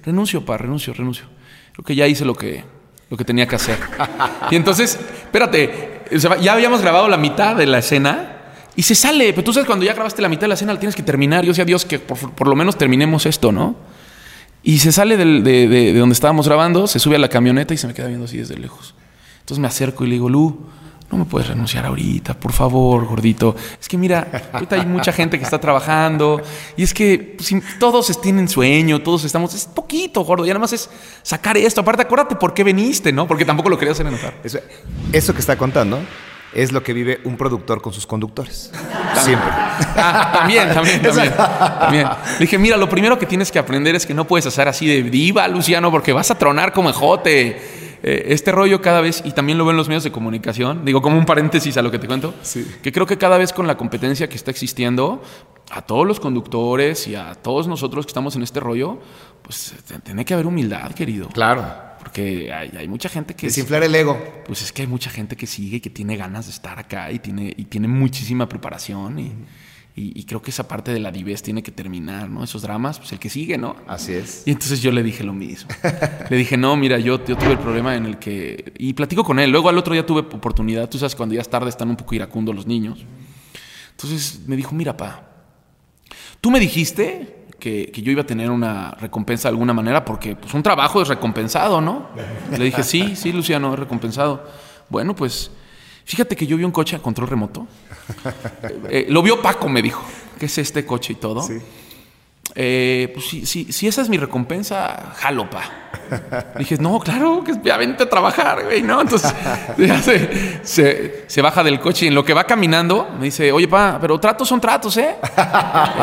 [0.06, 1.26] Renuncio, pa, renuncio, renuncio.
[1.74, 2.64] Creo que ya hice lo que,
[3.10, 3.78] lo que tenía que hacer.
[4.52, 6.04] Y entonces, espérate,
[6.40, 8.38] ya habíamos grabado la mitad de la escena
[8.82, 9.32] y se sale.
[9.34, 11.46] Pero tú sabes, cuando ya grabaste la mitad de la escena, la tienes que terminar.
[11.46, 13.76] Yo sé a Dios que por, por lo menos terminemos esto, ¿no?
[14.64, 17.76] Y se sale del- de, de- de donde estábamos grabando, se sube a la camioneta
[17.76, 18.96] y se me queda viendo así desde lejos.
[19.42, 20.66] Entonces me acerco y le digo, Lu,
[21.12, 23.56] no me puedes renunciar ahorita, por favor, gordito.
[23.80, 26.42] Es que mira, ahorita hay mucha gente que está trabajando
[26.76, 30.74] y es que pues, todos tienen sueño, todos estamos, es poquito, gordo, y nada más
[30.74, 30.90] es
[31.22, 31.82] sacar esto.
[31.82, 33.28] Aparte, acuérdate por qué viniste, ¿no?
[33.28, 34.36] Porque tampoco lo quería hacer enojar.
[34.44, 34.58] Eso,
[35.12, 36.00] eso que está contando
[36.54, 38.72] es lo que vive un productor con sus conductores.
[39.16, 39.50] Siempre.
[39.52, 42.08] Ah, también, también, también, también.
[42.40, 45.04] Dije, mira, lo primero que tienes que aprender es que no puedes hacer así de
[45.04, 47.80] diva, Luciano, porque vas a tronar como ejote.
[48.04, 51.20] Eh, este rollo cada vez, y también lo ven los medios de comunicación, digo como
[51.20, 52.34] un paréntesis a lo que te cuento,
[52.82, 55.22] que creo que cada vez con la competencia que está existiendo,
[55.70, 59.00] a todos los conductores y a todos nosotros que estamos en este rollo,
[59.44, 61.28] pues tiene que haber humildad, querido.
[61.30, 61.91] Claro.
[62.02, 63.46] Porque hay, hay mucha gente que...
[63.48, 64.18] es- Desinflar el ego.
[64.46, 67.20] pues es que hay mucha gente que sigue, que tiene ganas de estar acá y
[67.20, 69.26] tiene, y tiene muchísima preparación y,
[69.96, 72.44] y- y creo que esa parte de la divés tiene que terminar, ¿no?
[72.44, 73.76] Esos dramas, pues el que sigue, ¿no?
[73.88, 74.44] Así es.
[74.48, 75.70] Y entonces yo le dije lo mismo.
[76.30, 78.74] le dije, no, mira, yo, yo tuve el problema en el que...
[78.80, 79.52] Y platico con él.
[79.52, 80.90] Luego al otro día tuve oportunidad.
[80.90, 83.06] Tú sabes, cuando ya es tarde están un poco iracundos los niños.
[83.92, 85.28] Entonces me dijo, mira, pa,
[86.40, 90.36] tú me dijiste que, que yo iba a tener una recompensa de alguna manera porque
[90.36, 92.10] pues un trabajo es recompensado, ¿no?
[92.52, 94.46] Le dije, sí, sí, Luciano, es recompensado.
[94.90, 95.52] Bueno, pues
[96.04, 97.68] fíjate que yo vi un coche a control remoto.
[98.90, 100.04] Eh, lo vio Paco, me dijo.
[100.42, 101.44] ¿qué es este coche y todo?
[101.44, 101.60] Sí.
[102.56, 105.62] Eh, pues si, si, si, esa es mi recompensa, jalo, pa.
[106.58, 109.02] dije, no, claro, que ya vente a trabajar, güey, ¿no?
[109.02, 109.34] Entonces
[111.28, 114.20] se, baja del coche y en lo que va caminando me dice, oye, pa, pero
[114.20, 115.16] tratos son tratos, ¿eh?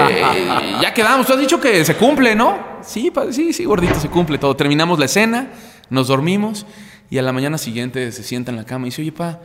[0.08, 2.78] eh ya quedamos, tú has dicho que se cumple, ¿no?
[2.82, 4.56] Sí, sí, sí, gordito, se cumple todo.
[4.56, 5.48] Terminamos la escena,
[5.90, 6.64] nos dormimos
[7.10, 9.40] y a la mañana siguiente se sienta en la cama y dice, oye, pa,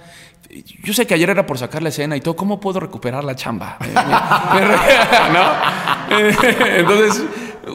[0.84, 3.36] yo sé que ayer era por sacar la escena y todo, ¿cómo puedo recuperar la
[3.36, 3.78] chamba?
[5.34, 6.18] ¿No?
[6.78, 7.24] Entonces,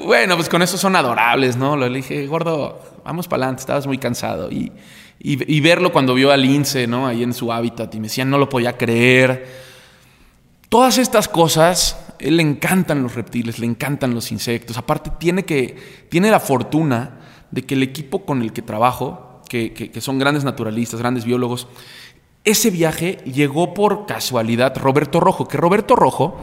[0.04, 1.76] bueno, pues con eso son adorables, ¿no?
[1.76, 4.50] Le dije, gordo, vamos para adelante, estabas muy cansado.
[4.50, 4.72] Y,
[5.20, 7.06] y, verlo cuando vio al lince, ¿no?
[7.06, 9.68] Ahí en su hábitat y me decían, no lo podía creer.
[10.68, 14.76] Todas estas cosas, él le encantan los reptiles, le encantan los insectos.
[14.76, 17.18] Aparte, tiene, que, tiene la fortuna
[17.50, 21.66] de que el equipo con el que trabajo, que, que son grandes naturalistas, grandes biólogos,
[22.44, 26.38] ese viaje llegó por casualidad Roberto Rojo, que Roberto Rojo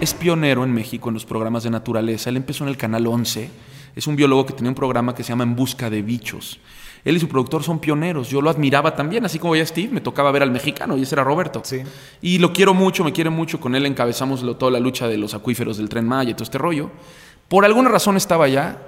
[0.00, 2.28] es pionero en México en los programas de naturaleza.
[2.28, 3.48] Él empezó en el Canal 11.
[3.94, 6.60] Es un biólogo que tenía un programa que se llama En Busca de Bichos.
[7.04, 8.28] Él y su productor son pioneros.
[8.28, 11.14] Yo lo admiraba también, así como ya Steve, me tocaba ver al mexicano y ese
[11.14, 11.62] era Roberto.
[11.64, 11.82] Sí.
[12.20, 13.60] Y lo quiero mucho, me quiere mucho.
[13.60, 16.58] Con él encabezamos toda la lucha de los acuíferos del Tren Maya y todo este
[16.58, 16.90] rollo.
[17.48, 18.78] Por alguna razón estaba allá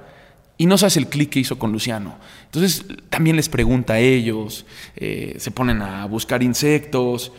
[0.58, 2.16] y no sabes el clic que hizo con Luciano.
[2.46, 4.66] Entonces también les pregunta a ellos,
[4.96, 7.32] eh, se ponen a buscar insectos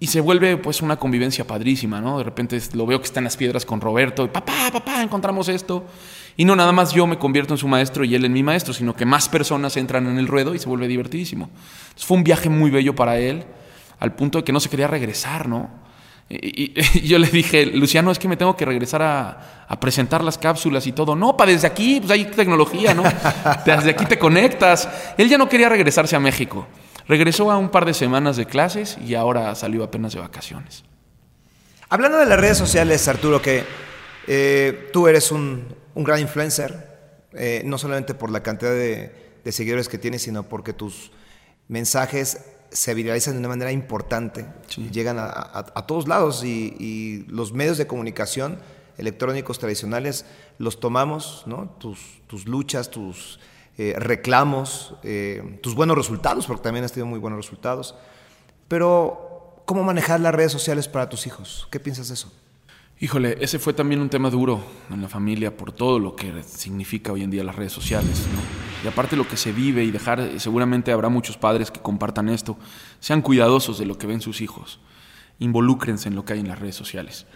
[0.00, 2.18] y se vuelve pues una convivencia padrísima, ¿no?
[2.18, 5.48] De repente lo veo que está en las piedras con Roberto, y, papá, papá, encontramos
[5.48, 5.86] esto.
[6.36, 8.72] Y no nada más yo me convierto en su maestro y él en mi maestro,
[8.72, 11.50] sino que más personas entran en el ruedo y se vuelve divertidísimo.
[11.96, 13.44] Fue un viaje muy bello para él,
[14.00, 15.70] al punto de que no se quería regresar, ¿no?
[16.32, 16.72] Y,
[17.06, 20.92] yo le dije, Luciano, es que me tengo que regresar a, presentar las cápsulas y
[20.92, 21.16] todo.
[21.16, 23.04] No, para desde aquí, pues hay tecnología, ¿no?
[23.66, 24.86] Desde aquí te conectas.
[25.16, 26.66] Él ya no quería regresarse a México.
[27.08, 30.84] Regresó a un par de semanas de clases y ahora salió apenas de vacaciones.
[31.88, 33.64] Hablando de las redes sociales, Arturo, que
[34.26, 39.10] eh, tú eres un, gran influencer, eh, no solamente por la cantidad de,
[39.42, 41.12] de seguidores que tienes, sino porque tus
[41.68, 44.46] mensajes se viralizan de una manera importante,
[44.90, 48.58] llegan a, todos lados y, los medios de comunicación
[48.98, 50.26] electrónicos tradicionales
[50.58, 51.74] los tomamos, ¿no?
[51.78, 53.40] tus, tus luchas, tus
[53.78, 57.94] eh, reclamos, eh, tus buenos resultados, porque también has tenido muy buenos resultados.
[58.68, 61.68] Pero, ¿cómo manejar las redes sociales para tus hijos?
[61.70, 62.32] ¿Qué piensas de eso?
[63.00, 67.12] Híjole, ese fue también un tema duro en la familia por todo lo que significa
[67.12, 68.26] hoy en día las redes sociales.
[68.84, 72.56] Y aparte lo que se vive y dejar, seguramente habrá muchos padres que compartan esto.
[73.00, 74.80] Sean cuidadosos de lo que ven sus hijos.
[75.38, 77.26] Involúcrense en lo que hay en las redes sociales.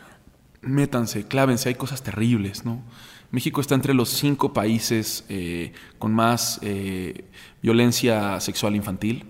[0.63, 2.65] Métanse, clávense, hay cosas terribles.
[2.65, 2.83] ¿no?
[3.31, 7.25] México está entre los cinco países eh, con más eh,
[7.63, 9.25] violencia sexual infantil.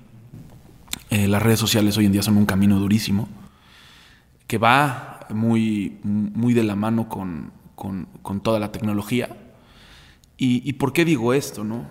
[1.11, 3.29] Eh, las redes sociales hoy en día son un camino durísimo
[4.47, 7.53] que va muy, muy de la mano con,
[8.43, 9.37] toda la tecnología.
[10.39, 11.65] Y, por qué digo esto?
[11.65, 11.91] No?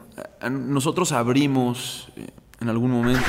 [0.49, 2.27] Nosotros abrimos eh,
[2.61, 3.25] en algún momento,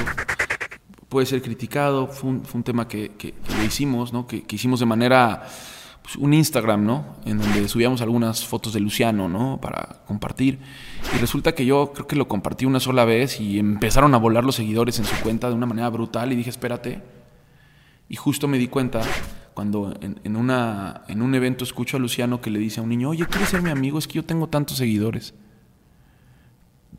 [1.08, 4.26] puede ser criticado, fue un, tema que, que, lo hicimos, ¿no?
[4.26, 5.48] que, hicimos de manera,
[6.02, 7.16] pues, un Instagram, ¿no?
[7.24, 9.58] en donde subíamos algunas fotos de Luciano ¿no?
[9.58, 10.58] para compartir.
[11.14, 14.44] Y resulta que yo creo que lo compartí una sola vez y empezaron a volar
[14.44, 17.02] los seguidores en su cuenta de una manera brutal y dije, espérate.
[18.10, 19.00] Y justo me di cuenta
[19.56, 23.08] cuando en, una, en un evento escucho a Luciano que le dice a un niño,
[23.08, 23.98] oye, ¿quieres ser mi amigo?
[23.98, 25.32] Es que yo tengo tantos seguidores.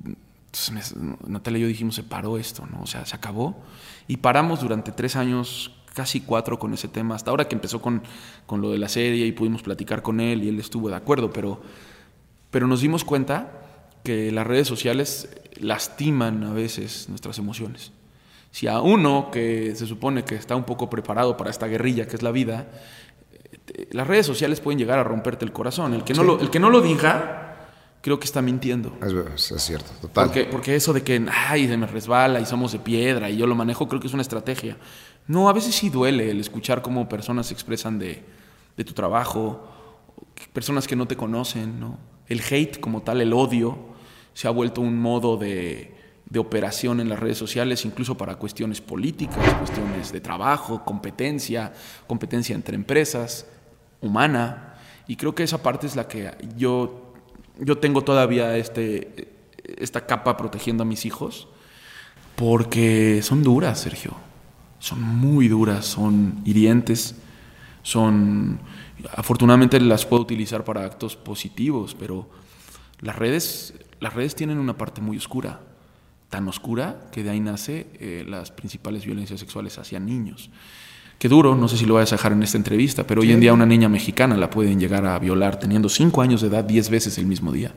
[0.03, 0.95] Entonces
[1.27, 2.81] Natalia y yo dijimos, se paró esto, ¿no?
[2.81, 3.61] O sea, se acabó.
[4.07, 7.13] Y paramos durante tres años, casi cuatro, con ese tema.
[7.13, 8.01] Hasta ahora que empezó con,
[8.47, 11.31] con lo de la serie y pudimos platicar con él y él estuvo de acuerdo,
[11.31, 11.61] pero,
[12.49, 13.51] pero nos dimos cuenta
[14.03, 17.91] que las redes sociales lastiman a veces nuestras emociones.
[18.57, 22.15] Si a uno que se supone que está un poco preparado para esta guerrilla que
[22.15, 22.65] es la vida,
[23.91, 25.93] las redes sociales pueden llegar a romperte el corazón.
[25.93, 27.67] El que no, lo, el que no lo diga,
[28.01, 28.97] creo que está mintiendo.
[29.35, 30.25] Es, cierto, total.
[30.25, 33.45] Porque, porque eso de que, ay, se me resbala y somos de piedra y yo
[33.45, 34.75] lo manejo, creo que es una estrategia.
[35.27, 38.25] No, a veces sí duele el escuchar cómo personas se expresan de,
[38.75, 39.69] de tu trabajo,
[40.51, 41.99] personas que no te conocen, ¿no?
[42.25, 43.77] El hate como tal, el odio,
[44.33, 45.96] se ha vuelto un modo de
[46.29, 51.73] de operación en las redes sociales, incluso para cuestiones políticas, cuestiones de trabajo, competencia,
[52.05, 53.47] competencia entre empresas,
[54.01, 54.75] humana.
[55.07, 57.13] Y creo que esa parte es la que yo,
[57.59, 59.29] yo tengo todavía este,
[59.77, 61.47] esta capa protegiendo a mis hijos,
[62.35, 64.13] porque son duras, Sergio.
[64.79, 67.15] Son muy duras, son hirientes,
[67.83, 68.59] son...
[69.15, 72.27] Afortunadamente las puedo utilizar para actos positivos, pero
[72.99, 75.61] las redes, las redes tienen una parte muy oscura
[76.29, 80.49] tan oscura que de ahí nace eh, las principales violencias sexuales hacia niños.
[81.19, 83.39] Qué duro, no sé si lo voy a dejar en esta entrevista, pero hoy en
[83.39, 86.89] día una niña mexicana la pueden llegar a violar teniendo cinco años de edad diez
[86.89, 87.71] veces el mismo día.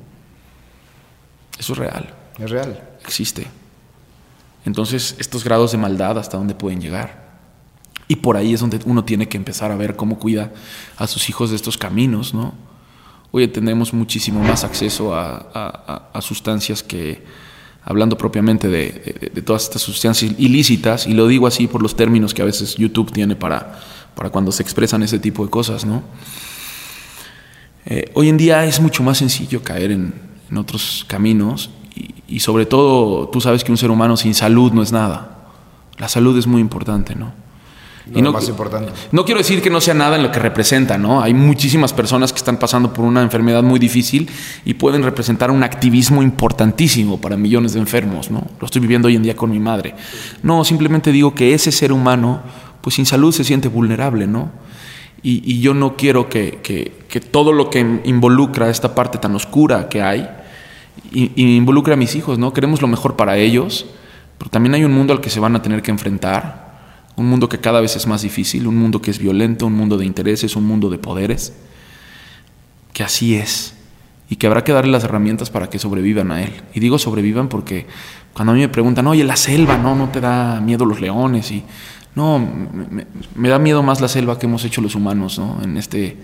[1.59, 2.15] Eso es real.
[2.39, 2.83] Es real.
[3.03, 3.47] Existe.
[4.65, 7.31] Entonces, estos grados de maldad, ¿hasta dónde pueden llegar?
[8.09, 10.53] Y por ahí es donde uno tiene que empezar a ver cómo cuida
[10.99, 12.55] a sus hijos de estos caminos, ¿no?
[13.31, 17.25] Hoy tenemos muchísimo más acceso a, sustancias que,
[17.85, 22.43] hablando propiamente de, todas estas sustancias ilícitas, y lo digo así por los términos que
[22.43, 23.81] a veces YouTube tiene para,
[24.15, 26.03] para cuando se expresan ese tipo de cosas, ¿no?
[27.87, 32.67] Eh, hoy en día es mucho más sencillo caer en, otros caminos y, y, sobre
[32.67, 35.47] todo tú sabes que un ser humano sin salud no es nada.
[35.97, 37.33] La salud es muy importante, ¿no?
[38.13, 38.93] Y no, más importante.
[39.13, 41.23] No quiero decir que no sea nada en lo que representa, ¿no?
[41.23, 44.29] Hay muchísimas personas que están pasando por una enfermedad muy difícil
[44.65, 48.45] y pueden representar un activismo importantísimo para millones de enfermos, ¿no?
[48.59, 49.95] Lo estoy viviendo hoy en día con mi madre.
[50.43, 52.43] No, simplemente digo que ese ser humano,
[52.81, 54.51] pues sin salud se siente vulnerable, ¿no?
[55.23, 60.01] Y, yo no quiero que, que, todo lo que involucra esta parte tan oscura que
[60.01, 60.27] hay,
[61.13, 62.55] y, y involucre a mis hijos, ¿no?
[62.55, 63.87] Queremos lo mejor para ellos,
[64.39, 66.70] pero también hay un mundo al que se van a tener que enfrentar
[67.17, 69.99] un mundo que cada vez es más difícil, un mundo que es violento, un mundo
[69.99, 71.53] de intereses, un mundo de poderes,
[72.93, 73.75] que así es
[74.31, 76.53] y que habrá que darle las herramientas para que sobrevivan a él.
[76.73, 77.89] Y digo sobrevivan porque
[78.33, 81.51] cuando a mí me preguntan, oye, la selva, no, no te da miedo los leones
[81.51, 81.65] y
[82.15, 82.39] no,
[83.35, 85.61] me, da miedo más la selva que hemos hecho los humanos, ¿no?
[85.63, 86.19] En este, en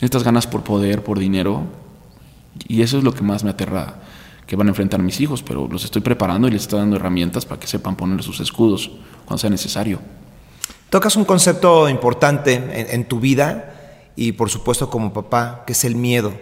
[0.00, 1.64] estas ganas por poder, por dinero,
[2.68, 3.96] y eso es lo que más me aterra
[4.46, 7.44] que van a enfrentar mis hijos, pero los estoy preparando y les estoy dando herramientas
[7.44, 8.90] para que sepan poner sus escudos
[9.24, 10.00] cuando sea necesario.
[10.88, 12.54] Tocas un concepto importante
[12.94, 13.74] en, tu vida
[14.14, 16.32] y por supuesto como papá, que es el miedo.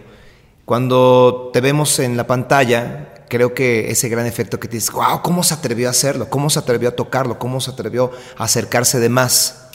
[0.66, 5.42] Cuando te vemos en la pantalla, creo que ese gran efecto que tienes, wow, ¿cómo
[5.42, 6.28] se atrevió a hacerlo?
[6.28, 7.38] ¿Cómo se atrevió a tocarlo?
[7.38, 9.70] ¿Cómo se atrevió a acercarse de más?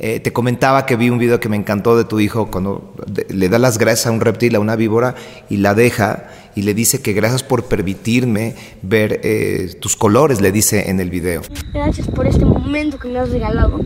[0.00, 2.94] Eh, te comentaba que vi un video que me encantó de tu hijo cuando
[3.28, 5.16] le da las gracias a un reptil, a una víbora,
[5.50, 10.52] y la deja y le dice que gracias por permitirme ver eh, tus colores, le
[10.52, 11.42] dice en el video.
[11.72, 13.80] Gracias por este momento que me has regalado.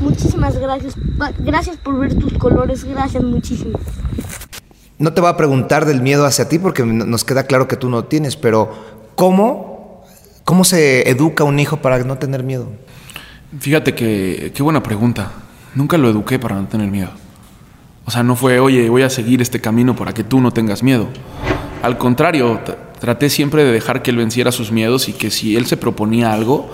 [0.00, 0.94] Muchísimas gracias.
[1.38, 2.84] Gracias por ver tus colores.
[2.84, 3.78] Gracias muchísimo.
[4.98, 7.88] No te voy a preguntar del miedo hacia ti porque nos queda claro que tú
[7.88, 8.72] no tienes, pero
[9.14, 10.04] ¿cómo,
[10.44, 12.68] cómo se educa un hijo para no tener miedo?
[13.58, 15.30] Fíjate que qué buena pregunta.
[15.74, 17.10] Nunca lo eduqué para no tener miedo.
[18.04, 20.82] O sea, no fue, oye, voy a seguir este camino para que tú no tengas
[20.82, 21.08] miedo.
[21.82, 22.60] Al contrario,
[23.00, 26.32] traté siempre de dejar que él venciera sus miedos y que si él se proponía
[26.32, 26.70] algo,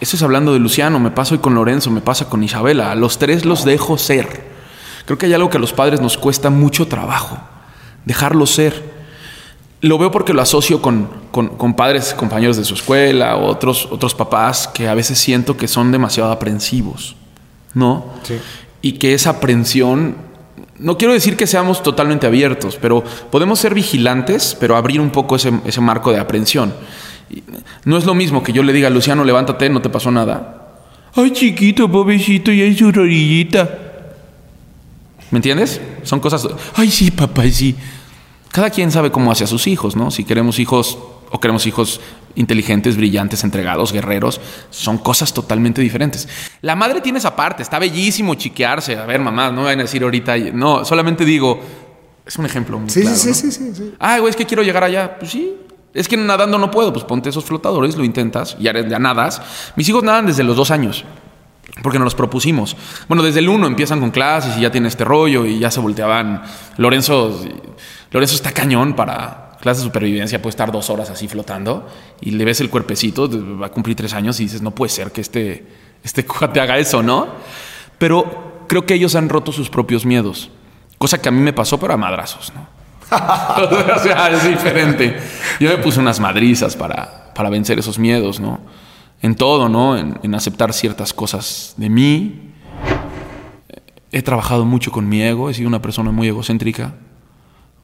[0.00, 2.94] eso es hablando de Luciano, me pasa hoy con Lorenzo, me pasa con Isabela, a
[2.94, 4.50] los tres los dejo ser.
[5.04, 7.38] Creo que hay algo que a los padres nos cuesta mucho trabajo,
[8.04, 8.92] dejarlos ser.
[9.80, 14.68] Lo veo porque lo asocio con, con, padres, compañeros de su escuela, otros, otros papás
[14.68, 17.16] que a veces siento que son demasiado aprensivos.
[17.74, 18.06] ¿No?
[18.22, 18.34] Sí.
[18.80, 20.16] Y que esa aprensión,
[20.78, 25.36] no quiero decir que seamos totalmente abiertos, pero podemos ser vigilantes, pero abrir un poco
[25.36, 26.74] ese, marco de aprensión.
[27.84, 30.58] No es lo mismo que yo le diga, Luciano, levántate, no te pasó nada.
[31.14, 33.78] Ay, chiquito, pobrecito, y hay su rodillita.
[35.30, 35.80] ¿Me entiendes?
[36.02, 36.46] Son cosas.
[36.74, 37.74] Ay, sí, papá, sí.
[38.52, 40.10] Cada quien sabe cómo hace a sus hijos, ¿no?
[40.10, 40.98] Si queremos hijos
[41.30, 42.00] o queremos hijos
[42.34, 44.40] inteligentes, brillantes, entregados, guerreros,
[44.70, 46.28] son cosas totalmente diferentes.
[46.60, 48.96] La madre tiene esa parte, está bellísimo chiquearse.
[48.98, 51.60] A ver, mamá, no vayan a decir ahorita, no, solamente digo,
[52.26, 54.62] es un ejemplo muy sí, claro, sí, sí, sí, sí, Ah, güey, es que quiero
[54.62, 55.18] llegar allá.
[55.18, 55.56] Pues sí,
[55.94, 59.40] es que nadando no puedo, pues ponte esos flotadores, lo intentas, ya, ya nadas.
[59.76, 61.04] Mis hijos nadan desde los dos años.
[61.82, 62.76] Porque nos los propusimos.
[63.08, 65.80] Bueno, desde el uno empiezan con clases y ya tiene este rollo y ya se
[65.80, 66.42] volteaban.
[66.76, 67.40] Lorenzo,
[68.12, 71.88] Lorenzo está cañón para, clase de supervivencia puede estar dos horas así flotando
[72.20, 75.12] y le ves el cuerpecito, va a cumplir tres años y dices, no puede ser
[75.12, 75.66] que este,
[76.02, 77.28] este cuate haga eso, ¿no?
[77.96, 80.50] Pero creo que ellos han roto sus propios miedos,
[80.98, 82.66] cosa que a mí me pasó, pero a madrazos, ¿no?
[83.12, 85.18] o sea, es diferente.
[85.60, 88.60] Yo me puse unas madrizas para, para vencer esos miedos, ¿no?
[89.20, 89.96] En todo, ¿no?
[89.96, 92.52] En aceptar ciertas cosas de mí.
[94.10, 96.94] He trabajado mucho con mi ego, he sido una persona muy egocéntrica,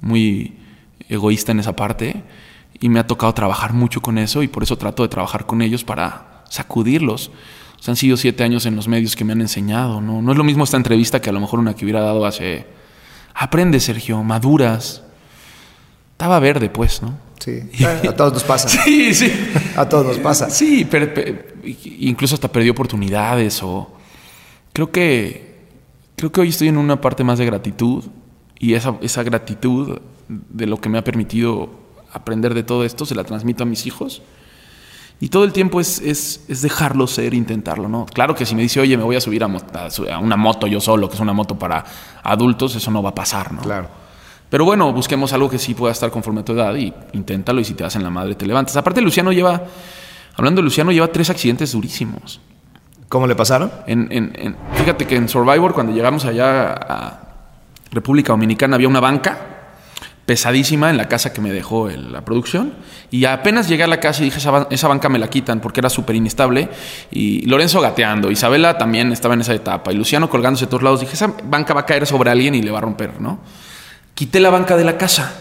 [0.01, 0.55] muy
[1.09, 2.23] egoísta en esa parte
[2.81, 5.63] y me ha tocado trabajar mucho con eso y por eso trato de trabajar con
[5.63, 7.31] ellos para sacudirlos.
[7.87, 10.23] han sido siete años en los medios que me han enseñado, ¿no?
[10.23, 12.67] No es lo mismo esta entrevista que a lo mejor una que hubiera dado hace...
[13.35, 15.03] Aprende, Sergio, maduras.
[16.13, 17.17] Estaba verde, pues, ¿no?
[17.39, 17.63] Sí,
[18.09, 18.69] a todos nos pasa.
[18.69, 19.33] sí, sí.
[19.77, 20.51] A todos nos pasa.
[20.51, 21.13] Sí, pero,
[21.65, 23.93] incluso hasta perdí oportunidades o...
[24.73, 25.49] Creo que...
[26.17, 28.05] Creo que hoy estoy en una parte más de gratitud
[28.59, 31.71] y esa, esa gratitud de lo que me ha permitido
[32.13, 34.23] aprender de todo esto se la transmito a mis hijos.
[35.21, 38.07] Y todo el tiempo es, es, es dejarlo ser, intentarlo, ¿no?
[38.07, 40.81] Claro que si me dice, oye, me voy a subir a, a una moto yo
[40.81, 41.85] solo, que es una moto para
[42.23, 43.61] adultos, eso no va a pasar, ¿no?
[43.63, 43.89] Claro.
[44.49, 47.65] Pero bueno, busquemos algo que sí pueda estar conforme a tu edad y inténtalo y
[47.65, 48.77] si te das en la madre te levantas.
[48.77, 49.61] Aparte, Luciano lleva,
[50.37, 52.41] hablando de Luciano, lleva tres accidentes durísimos.
[53.09, 53.73] ¿Cómo le pasaron?
[53.87, 57.28] En, en- en- fíjate que en Survivor, cuando llegamos allá a
[57.93, 59.55] República Dominicana, había una banca
[60.27, 62.75] pesadísima en la casa que me dejó el- la producción.
[63.11, 65.61] Y apenas llegué a la casa y dije, esa, ban- esa banca me la quitan
[65.61, 66.69] porque era súper inestable.
[67.11, 69.91] Y Lorenzo gateando, Isabela también estaba en esa etapa.
[69.91, 71.01] Y Luciano colgándose de todos lados.
[71.01, 73.41] Dije, esa banca va a caer sobre alguien y le va a romper, ¿no?
[74.15, 75.33] Quité la banca de la casa.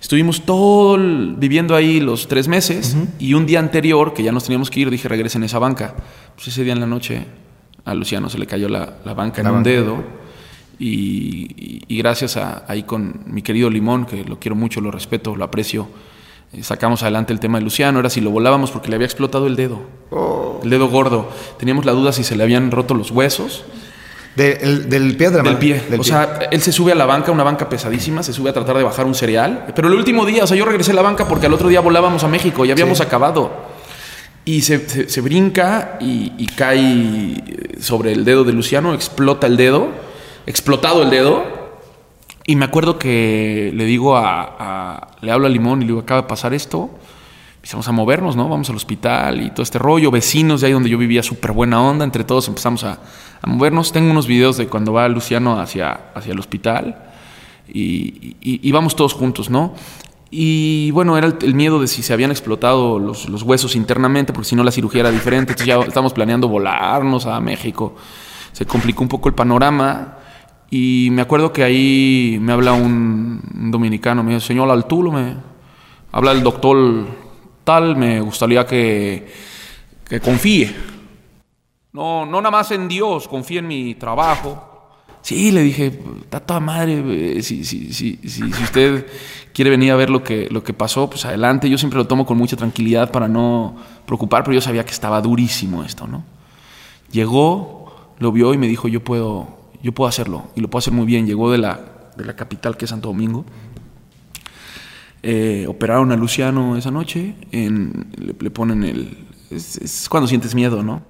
[0.00, 4.44] Estuvimos todo el- viviendo ahí los tres meses y un día anterior, que ya nos
[4.44, 5.94] teníamos que ir, dije, regresen a esa banca.
[6.36, 7.26] Pues ese día en la noche
[7.84, 9.70] a Luciano se le cayó la, la banca en La un banca.
[9.70, 10.21] dedo
[10.82, 14.90] y, y- y gracias a ahí con mi querido Limón, que lo quiero mucho, lo
[14.90, 15.88] respeto, lo aprecio,
[16.52, 18.00] eh, sacamos adelante el tema de Luciano.
[18.00, 19.80] Era si lo volábamos porque le había explotado el dedo,
[20.62, 21.28] el dedo gordo.
[21.58, 23.64] Teníamos la duda si se le habían roto los huesos.
[24.36, 25.74] De- el- del pie de la Del pie.
[25.90, 26.10] Del o pie.
[26.12, 28.82] sea, él se sube a la banca, una banca pesadísima, se sube a tratar de
[28.82, 29.66] bajar un cereal.
[29.76, 31.80] Pero el último día, o sea, yo regresé a la banca porque al otro día
[31.80, 33.04] volábamos a México, ya habíamos Sí.
[33.04, 33.50] acabado.
[34.46, 39.56] Y se, se- se brinca y, y cae sobre el dedo de Luciano, explota el
[39.58, 39.88] dedo,
[40.46, 41.62] explotado el dedo.
[42.44, 46.22] Y me acuerdo que le digo a, le hablo a Limón y le digo, acaba
[46.22, 46.90] de pasar esto.
[47.56, 48.48] Empezamos a movernos, ¿no?
[48.48, 50.10] Vamos al hospital y todo este rollo.
[50.10, 52.04] Vecinos de ahí donde yo vivía, súper buena onda.
[52.04, 52.98] Entre todos empezamos a,
[53.46, 53.92] movernos.
[53.92, 57.10] Tengo unos videos de cuando va Luciano hacia, hacia el hospital
[57.68, 59.74] y, vamos todos juntos, ¿no?
[60.28, 64.32] Y bueno, era el, el miedo de si se habían explotado los, los huesos internamente,
[64.32, 65.52] porque si no la cirugía era diferente.
[65.52, 67.94] Entonces ya estamos planeando volarnos a México.
[68.50, 70.16] Se complicó un poco el panorama.
[70.74, 75.34] Y me acuerdo que ahí me habla un, dominicano, me dice, señor Altulo, me
[76.10, 77.04] habla el doctor
[77.62, 79.30] tal, me gustaría que,
[80.08, 80.74] que confíe.
[81.92, 84.96] No, no nada más en Dios, confíe en mi trabajo.
[85.20, 89.06] Sí, le dije, está toda madre, eh, si, si, si, si usted
[89.52, 91.68] quiere venir a ver lo que, lo que pasó, pues adelante.
[91.68, 95.20] Yo siempre lo tomo con mucha tranquilidad para no preocupar, pero yo sabía que estaba
[95.20, 96.24] durísimo esto, ¿no?
[97.10, 100.92] Llegó, lo vio y me dijo, yo puedo, yo puedo hacerlo, y lo puedo hacer
[100.92, 101.26] muy bien.
[101.26, 101.80] Llegó de la,
[102.16, 103.44] de la capital, que es Santo Domingo.
[105.24, 109.18] Eh, operaron a Luciano esa noche, en- le, le ponen el...
[109.50, 111.02] Es, es cuando sientes miedo, ¿no?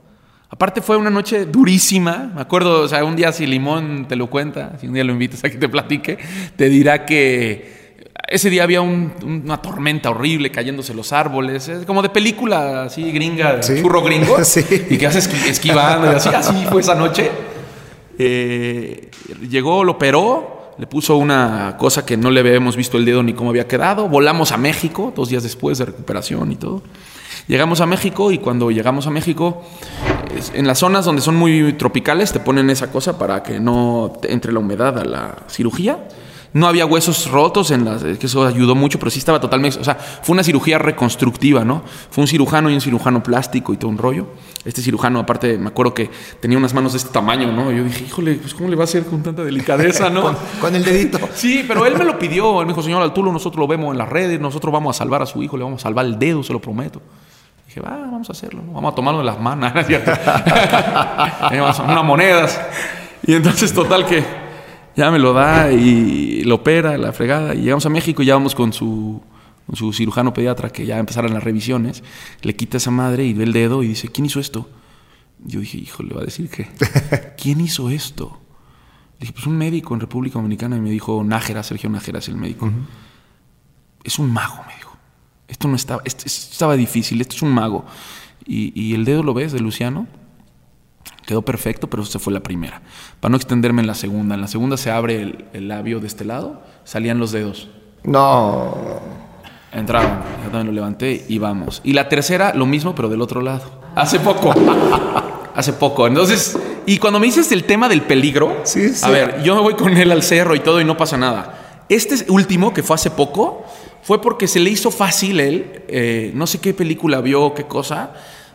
[0.51, 4.29] Aparte fue una noche durísima, me acuerdo, o sea, un día si Limón te lo
[4.29, 6.19] cuenta, si un día lo invitas a que te platique,
[6.57, 7.97] te dirá que
[8.29, 9.13] ese día había un-
[9.47, 13.81] una tormenta horrible cayéndose los árboles, es como de película así gringa, Sí.
[13.81, 14.61] churro gringo, Sí.
[14.91, 17.31] y que haces esqui- esquivando y así, así fue esa noche.
[18.19, 19.11] Eh,
[19.49, 23.35] llegó, lo operó, le puso una cosa que no le habíamos visto el dedo ni
[23.35, 24.09] cómo había quedado.
[24.09, 26.83] Volamos a México, dos días después de recuperación y todo.
[27.49, 29.63] Llegamos a México y cuando llegamos a México,
[30.55, 34.53] en las zonas donde son muy tropicales, te ponen esa cosa para que no entre
[34.53, 35.99] la humedad a la cirugía.
[36.55, 39.79] No había huesos rotos, en las, que eso ayudó mucho, pero sí estaba totalmente.
[39.79, 41.83] O sea, fue una cirugía reconstructiva, ¿no?
[42.11, 44.27] Fue un cirujano y un cirujano plástico y todo un rollo.
[44.63, 47.73] Este cirujano, aparte, me acuerdo que tenía unas manos de este tamaño, ¿no?
[47.73, 50.23] Y yo dije, híjole, pues ¿cómo le va a hacer con tanta delicadeza, no?
[50.23, 51.19] Con, con el dedito.
[51.35, 52.61] Sí, pero él me lo pidió.
[52.61, 55.23] Él me dijo, señor Altulo, nosotros lo vemos en las redes, nosotros vamos a salvar
[55.23, 57.01] a su hijo, le vamos a salvar el dedo, se lo prometo.
[57.67, 58.73] Dije, va, vamos a hacerlo, ¿no?
[58.73, 59.81] vamos a tomarlo de las manos, ¿no
[61.85, 62.61] unas monedas.
[63.27, 64.42] Y entonces, total que
[64.97, 67.55] ya me lo da y lo opera, la fregada.
[67.55, 69.23] Y llegamos a México y ya vamos con su,
[69.67, 72.03] con su cirujano pediatra, que ya empezaron las revisiones.
[72.43, 74.69] Le quita esa madre y ve el dedo y dice, ¿quién hizo esto?
[75.45, 76.69] Yo dije, hijo, le va a decir que,
[77.41, 78.39] ¿quién hizo esto?
[79.15, 80.77] Le dije, pues un médico en República Dominicana.
[80.77, 82.71] Y me dijo, Nájera, Sergio Nájera es el médico.
[84.05, 84.97] Es un mago, me dijo.
[85.49, 87.85] Esto no estaba, esto, esto estaba difícil, esto es un mago.
[88.47, 90.07] Y, y el dedo lo ves de Luciano.
[91.27, 92.83] Quedó perfecto, pero se fue la primera.
[93.21, 94.35] Para no extenderme en la segunda.
[94.35, 97.69] En la segunda se abre el, el labio de este lado, salían los dedos.
[98.05, 98.77] No.
[99.73, 101.81] Entraron, yo también lo levanté y vamos.
[101.85, 103.63] Y la tercera, lo mismo, pero del otro lado.
[103.95, 104.53] Hace poco.
[105.55, 106.07] Hace poco.
[106.07, 109.05] Entonces, y cuando me dices el tema del peligro, Sí, sí.
[109.05, 111.85] a ver, yo me voy con él al cerro y todo y no pasa nada.
[111.89, 113.65] Este último, que fue hace poco,
[114.03, 118.13] fue porque se le hizo fácil él, eh, no sé qué película vio, qué cosa,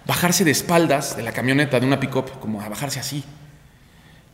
[0.07, 3.23] bajarse de espaldas de la camioneta de una pick-up, como a bajarse así.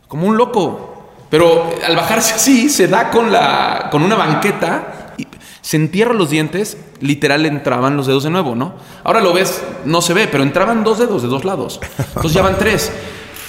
[0.08, 1.10] Como un loco.
[1.30, 5.26] Pero al bajarse así, se da con, la, con una banqueta, y
[5.60, 8.74] se entierra los dientes, literal entraban los dedos de nuevo, ¿no?
[9.02, 11.80] Ahora lo ves, no se ve, pero entraban dos dedos de dos lados.
[11.98, 12.92] Entonces ya van tres.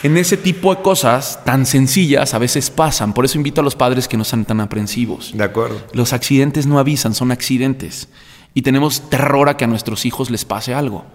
[0.01, 3.13] En ese tipo de cosas tan sencillas a veces pasan.
[3.13, 5.31] Por eso invito a los padres que no sean tan aprensivos.
[5.35, 5.81] De acuerdo.
[5.93, 8.07] Los accidentes no avisan, son accidentes.
[8.53, 11.05] Y tenemos terror a que a nuestros hijos les pase algo.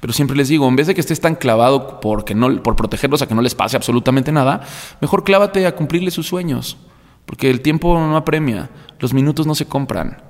[0.00, 3.20] Pero siempre les digo, en vez de que estés tan clavado porque no, por protegerlos
[3.22, 4.62] a que no les pase absolutamente nada,
[5.00, 6.78] mejor clávate a cumplirles sus sueños.
[7.26, 10.22] Porque el tiempo no apremia, los minutos no se compran.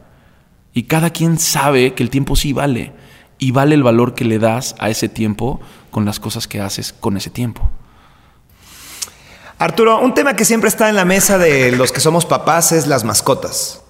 [0.75, 2.93] Y cada quien sabe que el tiempo sí vale.
[3.39, 5.61] Y vale el valor que le das a ese tiempo
[5.91, 7.71] con las cosas que haces con ese tiempo.
[9.59, 12.87] Arturo, un tema que siempre está en la mesa de los que somos papás es
[12.87, 13.83] las mascotas.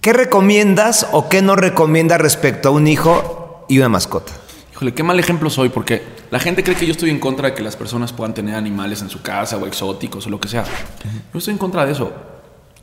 [0.00, 4.32] ¿Qué recomiendas o qué no recomiendas respecto a un hijo y una mascota?
[4.72, 7.54] Híjole, qué mal ejemplo soy, porque la gente cree que yo estoy en contra de
[7.54, 10.64] que las personas puedan tener animales en su casa o exóticos o lo que sea.
[11.32, 12.12] Yo estoy en contra de eso.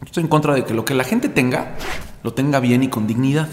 [0.01, 1.75] Yo estoy en contra de que lo que la gente tenga,
[2.21, 3.47] lo tenga bien y con dignidad.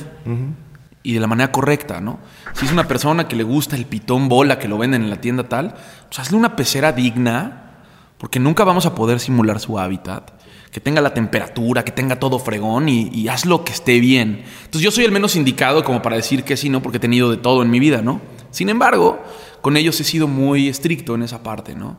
[1.04, 2.18] Y de la manera correcta, ¿no?
[2.54, 5.20] Si es una persona que le gusta el pitón bola que lo venden en la
[5.20, 5.74] tienda tal,
[6.08, 7.70] pues hazle una pecera digna,
[8.18, 10.32] porque nunca vamos a poder simular su hábitat.
[10.72, 14.42] Que tenga la temperatura, que tenga todo fregón y, y hazlo que esté bien.
[14.64, 16.82] Entonces yo soy el menos indicado como para decir que sí, ¿no?
[16.82, 18.20] Porque he tenido de todo en mi vida, ¿no?
[18.50, 19.22] Sin embargo,
[19.60, 21.98] con ellos he sido muy estricto en esa parte, ¿no?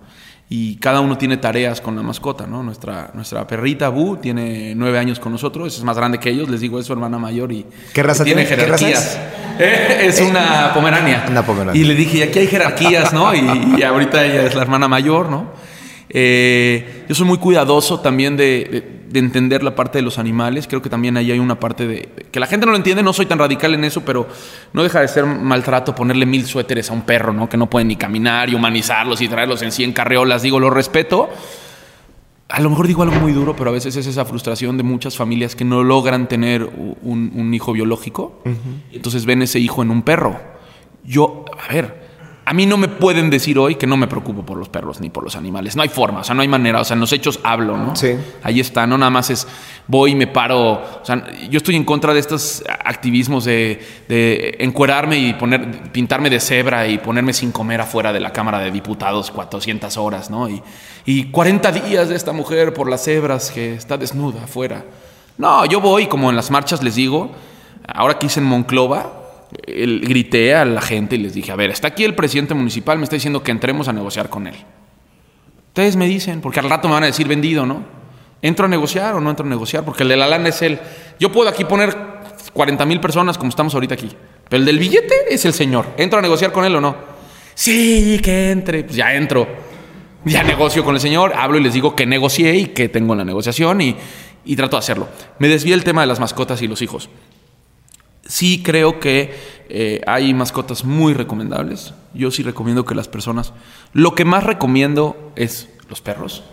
[0.56, 2.62] y cada uno tiene tareas con la mascota, ¿no?
[2.62, 6.62] Nuestra, nuestra perrita Bu tiene nueve años con nosotros, es más grande que ellos, les
[6.62, 8.64] digo, es su hermana mayor y ¿Qué raza tiene, tiene?
[8.64, 9.20] ¿Qué raza es?
[9.58, 11.26] Eh, es una pomerania.
[11.28, 11.82] Una pomerania.
[11.82, 13.34] Y le dije, y aquí hay jerarquías, ¿no?
[13.34, 15.48] Y, y ahorita ella es la hermana mayor, ¿no?
[16.10, 20.68] Eh, yo soy muy cuidadoso también de, de- de entender la parte de los animales.
[20.68, 23.04] Creo que también ahí hay una parte de, de- que la gente no lo entiende.
[23.04, 24.28] No soy tan radical en eso, pero
[24.74, 27.48] no deja de ser maltrato ponerle mil suéteres a un perro, ¿no?
[27.48, 30.42] Que no puede ni caminar y humanizarlos y traerlos en 100 carreolas.
[30.42, 31.30] Digo, lo respeto.
[32.50, 35.16] A lo mejor digo algo muy duro, pero a veces es esa frustración de muchas
[35.18, 38.42] familias que no logran tener un, un hijo biológico.
[38.92, 40.40] y entonces ven ese hijo en un perro.
[41.04, 42.03] Yo, a ver,
[42.46, 45.10] a mí no me pueden decir hoy que no me preocupo por los perros ni
[45.10, 45.76] por los animales.
[45.76, 46.82] No hay forma, o sea, no hay manera.
[46.82, 47.96] O sea, en los hechos hablo, ¿no?
[47.96, 48.16] Sí.
[48.44, 49.48] Ahí está, no nada más es
[49.88, 50.74] voy y me paro.
[50.74, 56.30] O sea, yo estoy en contra de estos activismos de, de encuerarme y poner, pintarme
[56.30, 60.50] de cebra y ponerme sin comer afuera de la Cámara de Diputados 400 horas, ¿no?
[60.50, 60.62] Y,
[61.06, 64.84] y 40 días de esta mujer por las cebras que está desnuda afuera.
[65.38, 67.32] No, yo voy, como en las marchas les digo,
[67.88, 69.23] ahora que hice en Monclova,
[69.68, 72.98] el- grité a la gente y les dije, a ver, está aquí el presidente municipal,
[72.98, 74.56] me está diciendo que entremos a negociar con él.
[75.70, 77.84] Ustedes me dicen, porque al rato me van a decir vendido, ¿no?
[78.42, 79.84] ¿Entro a negociar o no entro a negociar?
[79.86, 80.80] Porque el de la lana es él.
[81.20, 81.96] Yo puedo aquí poner
[82.54, 84.10] 40 mil personas como estamos ahorita aquí.
[84.50, 85.88] Pero el del billete es el señor.
[85.98, 86.96] ¿Entro a negociar con él o no?
[87.56, 88.84] Sí, que entre.
[88.84, 89.48] Pues ya entro.
[90.26, 93.26] Ya negocio con el señor, hablo y les digo que negocié y que tengo la
[93.26, 93.96] negociación y,
[94.46, 95.08] y trato de hacerlo.
[95.40, 97.10] Me desvié el tema de las mascotas y los hijos.
[98.34, 99.32] Sí creo que
[99.70, 101.94] eh, hay mascotas muy recomendables.
[102.16, 103.54] Yo sí recomiendo que las personas...
[103.94, 106.44] Lo que más recomiendo es los perros.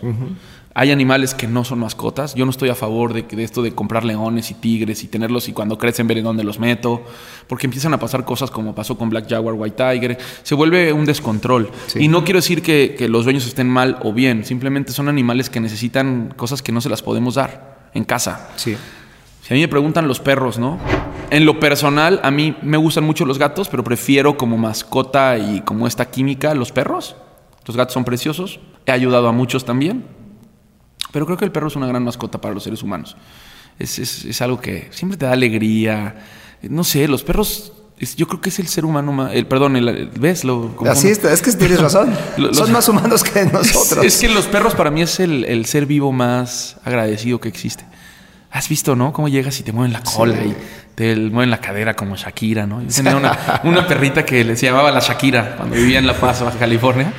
[0.75, 2.35] Hay animales que no son mascotas.
[2.35, 5.49] Yo no estoy a favor de, de esto de comprar leones y tigres y tenerlos
[5.49, 7.03] y cuando crecen ver en dónde los meto.
[7.47, 10.19] Porque empiezan a pasar cosas como pasó con Black Jaguar, White Tiger.
[10.43, 11.71] Se vuelve un descontrol.
[11.95, 14.45] Y no quiero decir que, que los dueños estén mal o bien.
[14.45, 18.51] Simplemente son animales que necesitan cosas que no se las podemos dar en casa.
[18.55, 18.77] Sí.
[19.41, 20.77] Si a mí me preguntan los perros, ¿no?
[21.31, 25.61] En lo personal, a mí me gustan mucho los gatos, pero prefiero como mascota y
[25.61, 27.15] como esta química los perros.
[27.65, 28.59] Los gatos son preciosos.
[28.85, 30.05] He ayudado a muchos también.
[31.13, 33.15] Pero creo que el perro es una gran mascota para los seres humanos.
[33.79, 36.15] Es, es- es algo que siempre te da alegría.
[36.63, 39.33] No sé, los perros, es- yo creo que es el ser humano más...
[39.33, 40.43] El, perdón, el, el- ¿ves?
[40.43, 42.13] Lo, Así está, es que tienes razón.
[42.37, 44.03] Los- Son más humanos que nosotros.
[44.05, 47.85] es que los perros para mí es el, el ser vivo más agradecido que existe.
[48.51, 49.13] Has visto, ¿no?
[49.13, 50.55] Cómo llegas y te mueven la cola y
[50.95, 52.81] te mueven la cadera como Shakira, ¿no?
[52.81, 56.41] Yo tenía una, una perrita que se llamaba la Shakira cuando vivía en La Paz,
[56.41, 57.13] Baja California.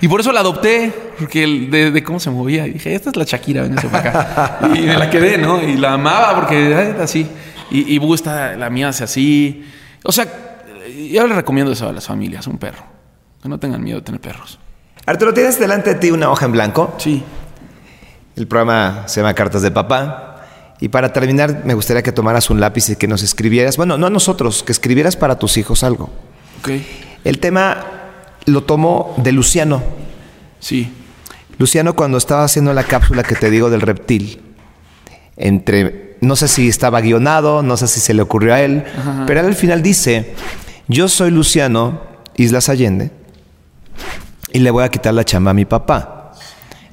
[0.00, 2.66] Y por eso la adopté, porque de, de cómo se movía.
[2.66, 4.58] Y dije, esta es la Shakira, véngase para acá.
[4.74, 5.62] Y me la quedé, ¿no?
[5.62, 7.28] Y la amaba porque era así.
[7.70, 9.66] Y, y Bu está, la mía hace así.
[10.04, 10.26] O sea,
[11.10, 12.84] yo le recomiendo eso a las familias, un perro.
[13.42, 14.58] Que no tengan miedo de tener perros.
[15.04, 16.94] Arturo, tienes delante de ti una hoja en blanco.
[16.98, 17.22] Sí.
[18.36, 20.37] El programa se llama Cartas de Papá.
[20.80, 24.06] Y para terminar, me gustaría que tomaras un lápiz y que nos escribieras, bueno, no
[24.06, 26.10] a nosotros, que escribieras para tus hijos algo.
[26.60, 26.70] Ok.
[27.24, 27.84] El tema
[28.46, 29.82] lo tomo de Luciano.
[30.60, 30.92] Sí.
[31.58, 34.40] Luciano cuando estaba haciendo la cápsula que te digo del reptil,
[35.36, 38.84] entre, no sé si estaba guionado, no sé si se le ocurrió a él,
[39.26, 40.34] pero él al final dice,
[40.86, 42.00] yo soy Luciano
[42.36, 43.10] Islas Allende
[44.52, 46.17] y le voy a quitar la chamba a mi papá.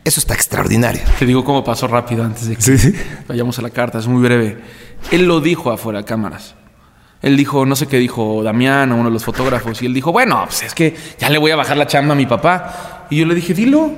[0.05, 1.01] Eso está extraordinario.
[1.17, 2.93] Te digo cómo pasó rápido antes de que
[3.27, 4.59] vayamos a la carta, es muy breve.
[5.11, 6.53] Él lo dijo afuera de cámaras.
[7.23, 10.11] Él dijo, no sé qué dijo Damián o uno de los fotógrafos, y él dijo,
[10.11, 13.07] bueno, pues es que ya le voy a bajar la chamba a mi papá.
[13.09, 13.93] Y yo le dije, dilo.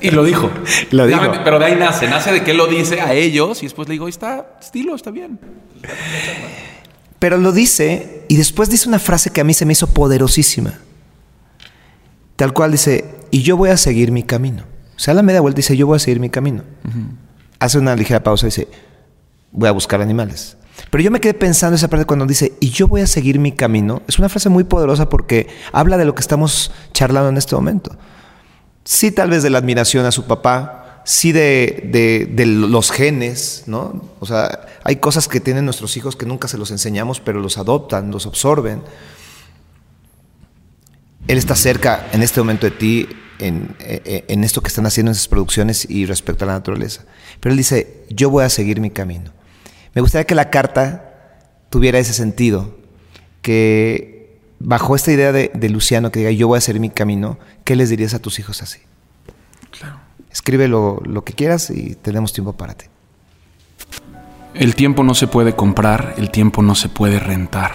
[0.00, 0.50] Y lo dijo.
[0.92, 1.06] Lo
[1.44, 3.92] Pero de ahí nace, nace de que él lo dice a ellos y después le
[3.92, 5.38] digo, está, dilo, está bien.
[7.18, 10.72] Pero lo dice y después dice una frase que a mí se me hizo poderosísima.
[12.36, 14.71] Tal cual dice, y yo voy a seguir mi camino.
[14.96, 16.62] O sea, a la media vuelta dice, yo voy a seguir mi camino.
[17.58, 18.68] Hace una ligera pausa y dice,
[19.50, 20.56] voy a buscar animales.
[20.90, 23.52] Pero yo me quedé pensando esa parte cuando dice, y yo voy a seguir mi
[23.52, 24.02] camino.
[24.08, 27.96] Es una frase muy poderosa porque habla de lo que estamos charlando en este momento.
[28.84, 34.02] Sí, tal vez de la admiración a su papá, sí de, de, los genes, ¿no?
[34.20, 37.58] O sea, hay cosas que tienen nuestros hijos que nunca se los enseñamos, pero los
[37.58, 38.82] adoptan, los absorben.
[41.28, 43.08] Él está cerca en este momento de ti,
[43.46, 47.04] en, en, esto que están haciendo en esas producciones y respecto a la naturaleza.
[47.40, 49.30] Pero él dice, yo voy a seguir mi camino.
[49.94, 51.12] Me gustaría que la carta
[51.70, 52.76] tuviera ese sentido,
[53.42, 57.76] que bajo esta idea de, Luciano que diga yo voy a hacer mi camino, ¿qué
[57.76, 58.80] les dirías a tus hijos así?
[59.70, 59.96] Claro.
[60.30, 62.86] Escribe lo, lo que quieras y tenemos tiempo para ti.
[64.54, 67.72] El tiempo no se puede comprar, el tiempo no se puede rentar.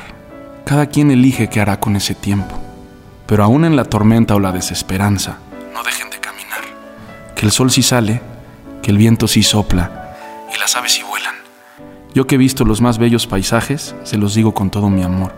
[0.65, 2.55] Cada quien elige qué hará con ese tiempo.
[3.25, 5.39] Pero aún en la tormenta o la desesperanza,
[7.37, 8.19] Que el sol sí sale,
[8.81, 10.15] que el viento sí sopla
[10.51, 11.35] y las aves sí vuelan.
[12.15, 15.33] Yo que he visto los más bellos paisajes, se los digo con todo mi amor.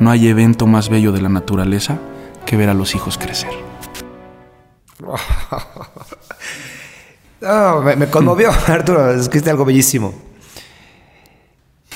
[0.00, 2.00] No hay evento más bello de la naturaleza
[2.44, 3.50] que ver a los hijos crecer.
[7.96, 10.12] me, conmovió, Arturo, escribiste algo bellísimo.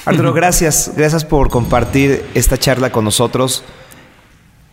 [0.05, 3.65] Arturo, gracias, gracias por compartir esta charla con nosotros.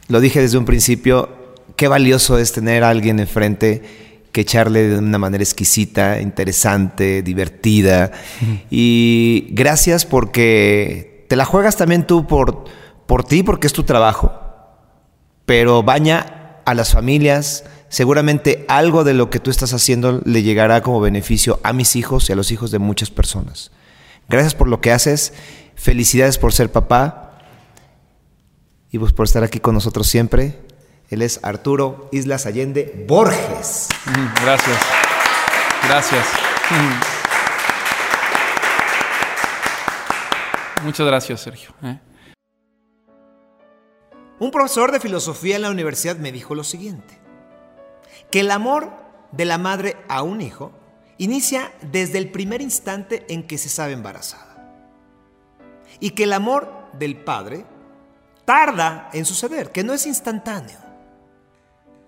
[0.09, 1.29] Lo dije desde un principio,
[1.75, 4.03] qué valioso es tener a alguien enfrente
[4.33, 8.11] que echarle de una manera exquisita, interesante, divertida.
[8.69, 12.65] Y gracias porque te la juegas también tú por,
[13.05, 14.33] por ti, porque es tu trabajo,
[15.45, 17.63] pero baña a las familias.
[17.89, 22.27] Seguramente algo de lo que tú estás haciendo le llegará como beneficio a mis hijos
[22.27, 23.71] y a los hijos de muchas personas.
[24.27, 25.33] Gracias por lo que haces.
[25.75, 27.37] Felicidades por ser papá
[28.89, 30.59] y pues por estar aquí con nosotros siempre.
[31.09, 33.89] Él es Arturo Islas Allende Borges.
[34.41, 34.77] Gracias.
[35.87, 36.25] Gracias.
[40.83, 41.69] Muchas gracias, Sergio.
[41.83, 41.99] ¿eh?
[44.39, 47.19] Un profesor de filosofía en la universidad me dijo lo siguiente,
[48.29, 48.91] que el amor
[49.31, 50.71] de la madre a un hijo
[51.17, 54.73] inicia desde el primer instante en que se sabe embarazada.
[55.99, 57.65] Y que el amor del padre
[58.43, 60.82] tarda en suceder, que no es instantáneo.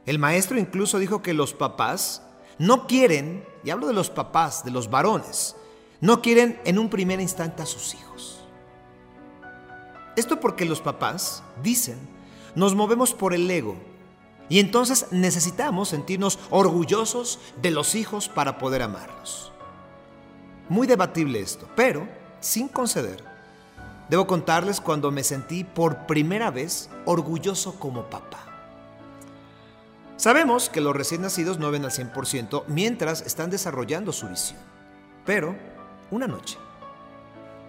[0.06, 2.22] El maestro incluso dijo que los papás
[2.58, 5.56] no quieren, y hablo de los papás, de los varones,
[6.00, 8.46] no quieren en un primer instante a sus hijos.
[10.16, 11.98] Esto porque los papás, dicen,
[12.54, 13.76] nos movemos por el ego
[14.48, 19.52] y entonces necesitamos sentirnos orgullosos de los hijos para poder amarlos.
[20.70, 22.08] Muy debatible esto, pero
[22.40, 23.24] sin conceder.
[24.10, 28.55] Debo contarles cuando me sentí por primera vez orgulloso como papá.
[30.18, 34.60] Sabemos que los recién nacidos no ven al 100% mientras están desarrollando su visión.
[35.26, 35.56] Pero,
[36.10, 36.58] una noche,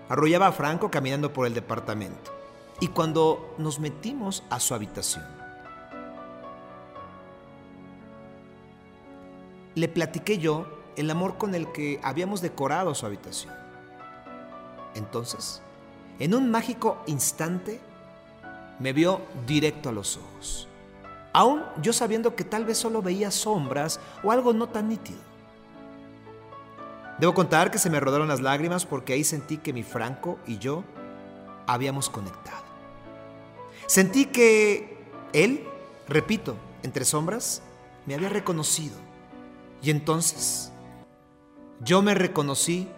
[0.09, 2.33] arrollaba a Franco caminando por el departamento
[2.79, 5.25] y cuando nos metimos a su habitación,
[9.75, 10.67] le platiqué yo
[10.97, 13.53] el amor con el que habíamos decorado su habitación.
[14.95, 15.63] Entonces,
[16.21, 17.81] en un mágico instante,
[18.79, 20.66] me vio directo a los ojos
[21.37, 25.19] aún yo sabiendo que tal vez solo veía sombras o algo no tan nítido.
[27.19, 30.57] Debo contar que se me rodaron las lágrimas porque ahí sentí que mi Franco y
[30.57, 30.83] yo
[31.67, 32.65] habíamos conectado.
[33.87, 34.97] Sentí que
[35.35, 35.63] él,
[36.09, 37.61] repito, entre sombras,
[38.07, 38.97] me había reconocido.
[39.83, 40.73] Y entonces
[41.81, 42.89] yo me reconocí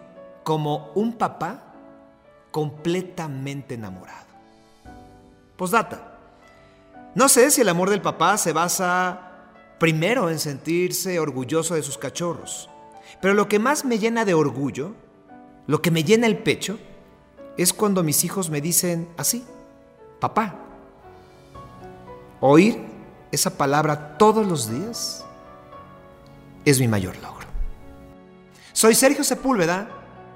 [0.45, 1.73] como un papá
[2.51, 4.27] completamente enamorado.
[5.57, 6.08] Postdata.
[7.15, 9.31] No sé si el amor del papá se basa
[9.79, 12.69] primero en sentirse orgulloso de sus cachorros,
[13.21, 14.93] pero lo que más me llena de orgullo,
[15.65, 16.77] lo que me llena el pecho,
[17.57, 19.43] es cuando mis hijos me dicen así,
[20.19, 20.55] papá.
[22.41, 22.85] Oír
[23.31, 25.25] esa palabra todos los días
[26.63, 27.47] es mi mayor logro.
[28.71, 29.89] Soy Sergio Sepúlveda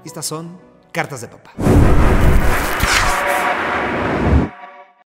[0.04, 0.58] y estas son
[0.92, 1.52] Cartas de Papá.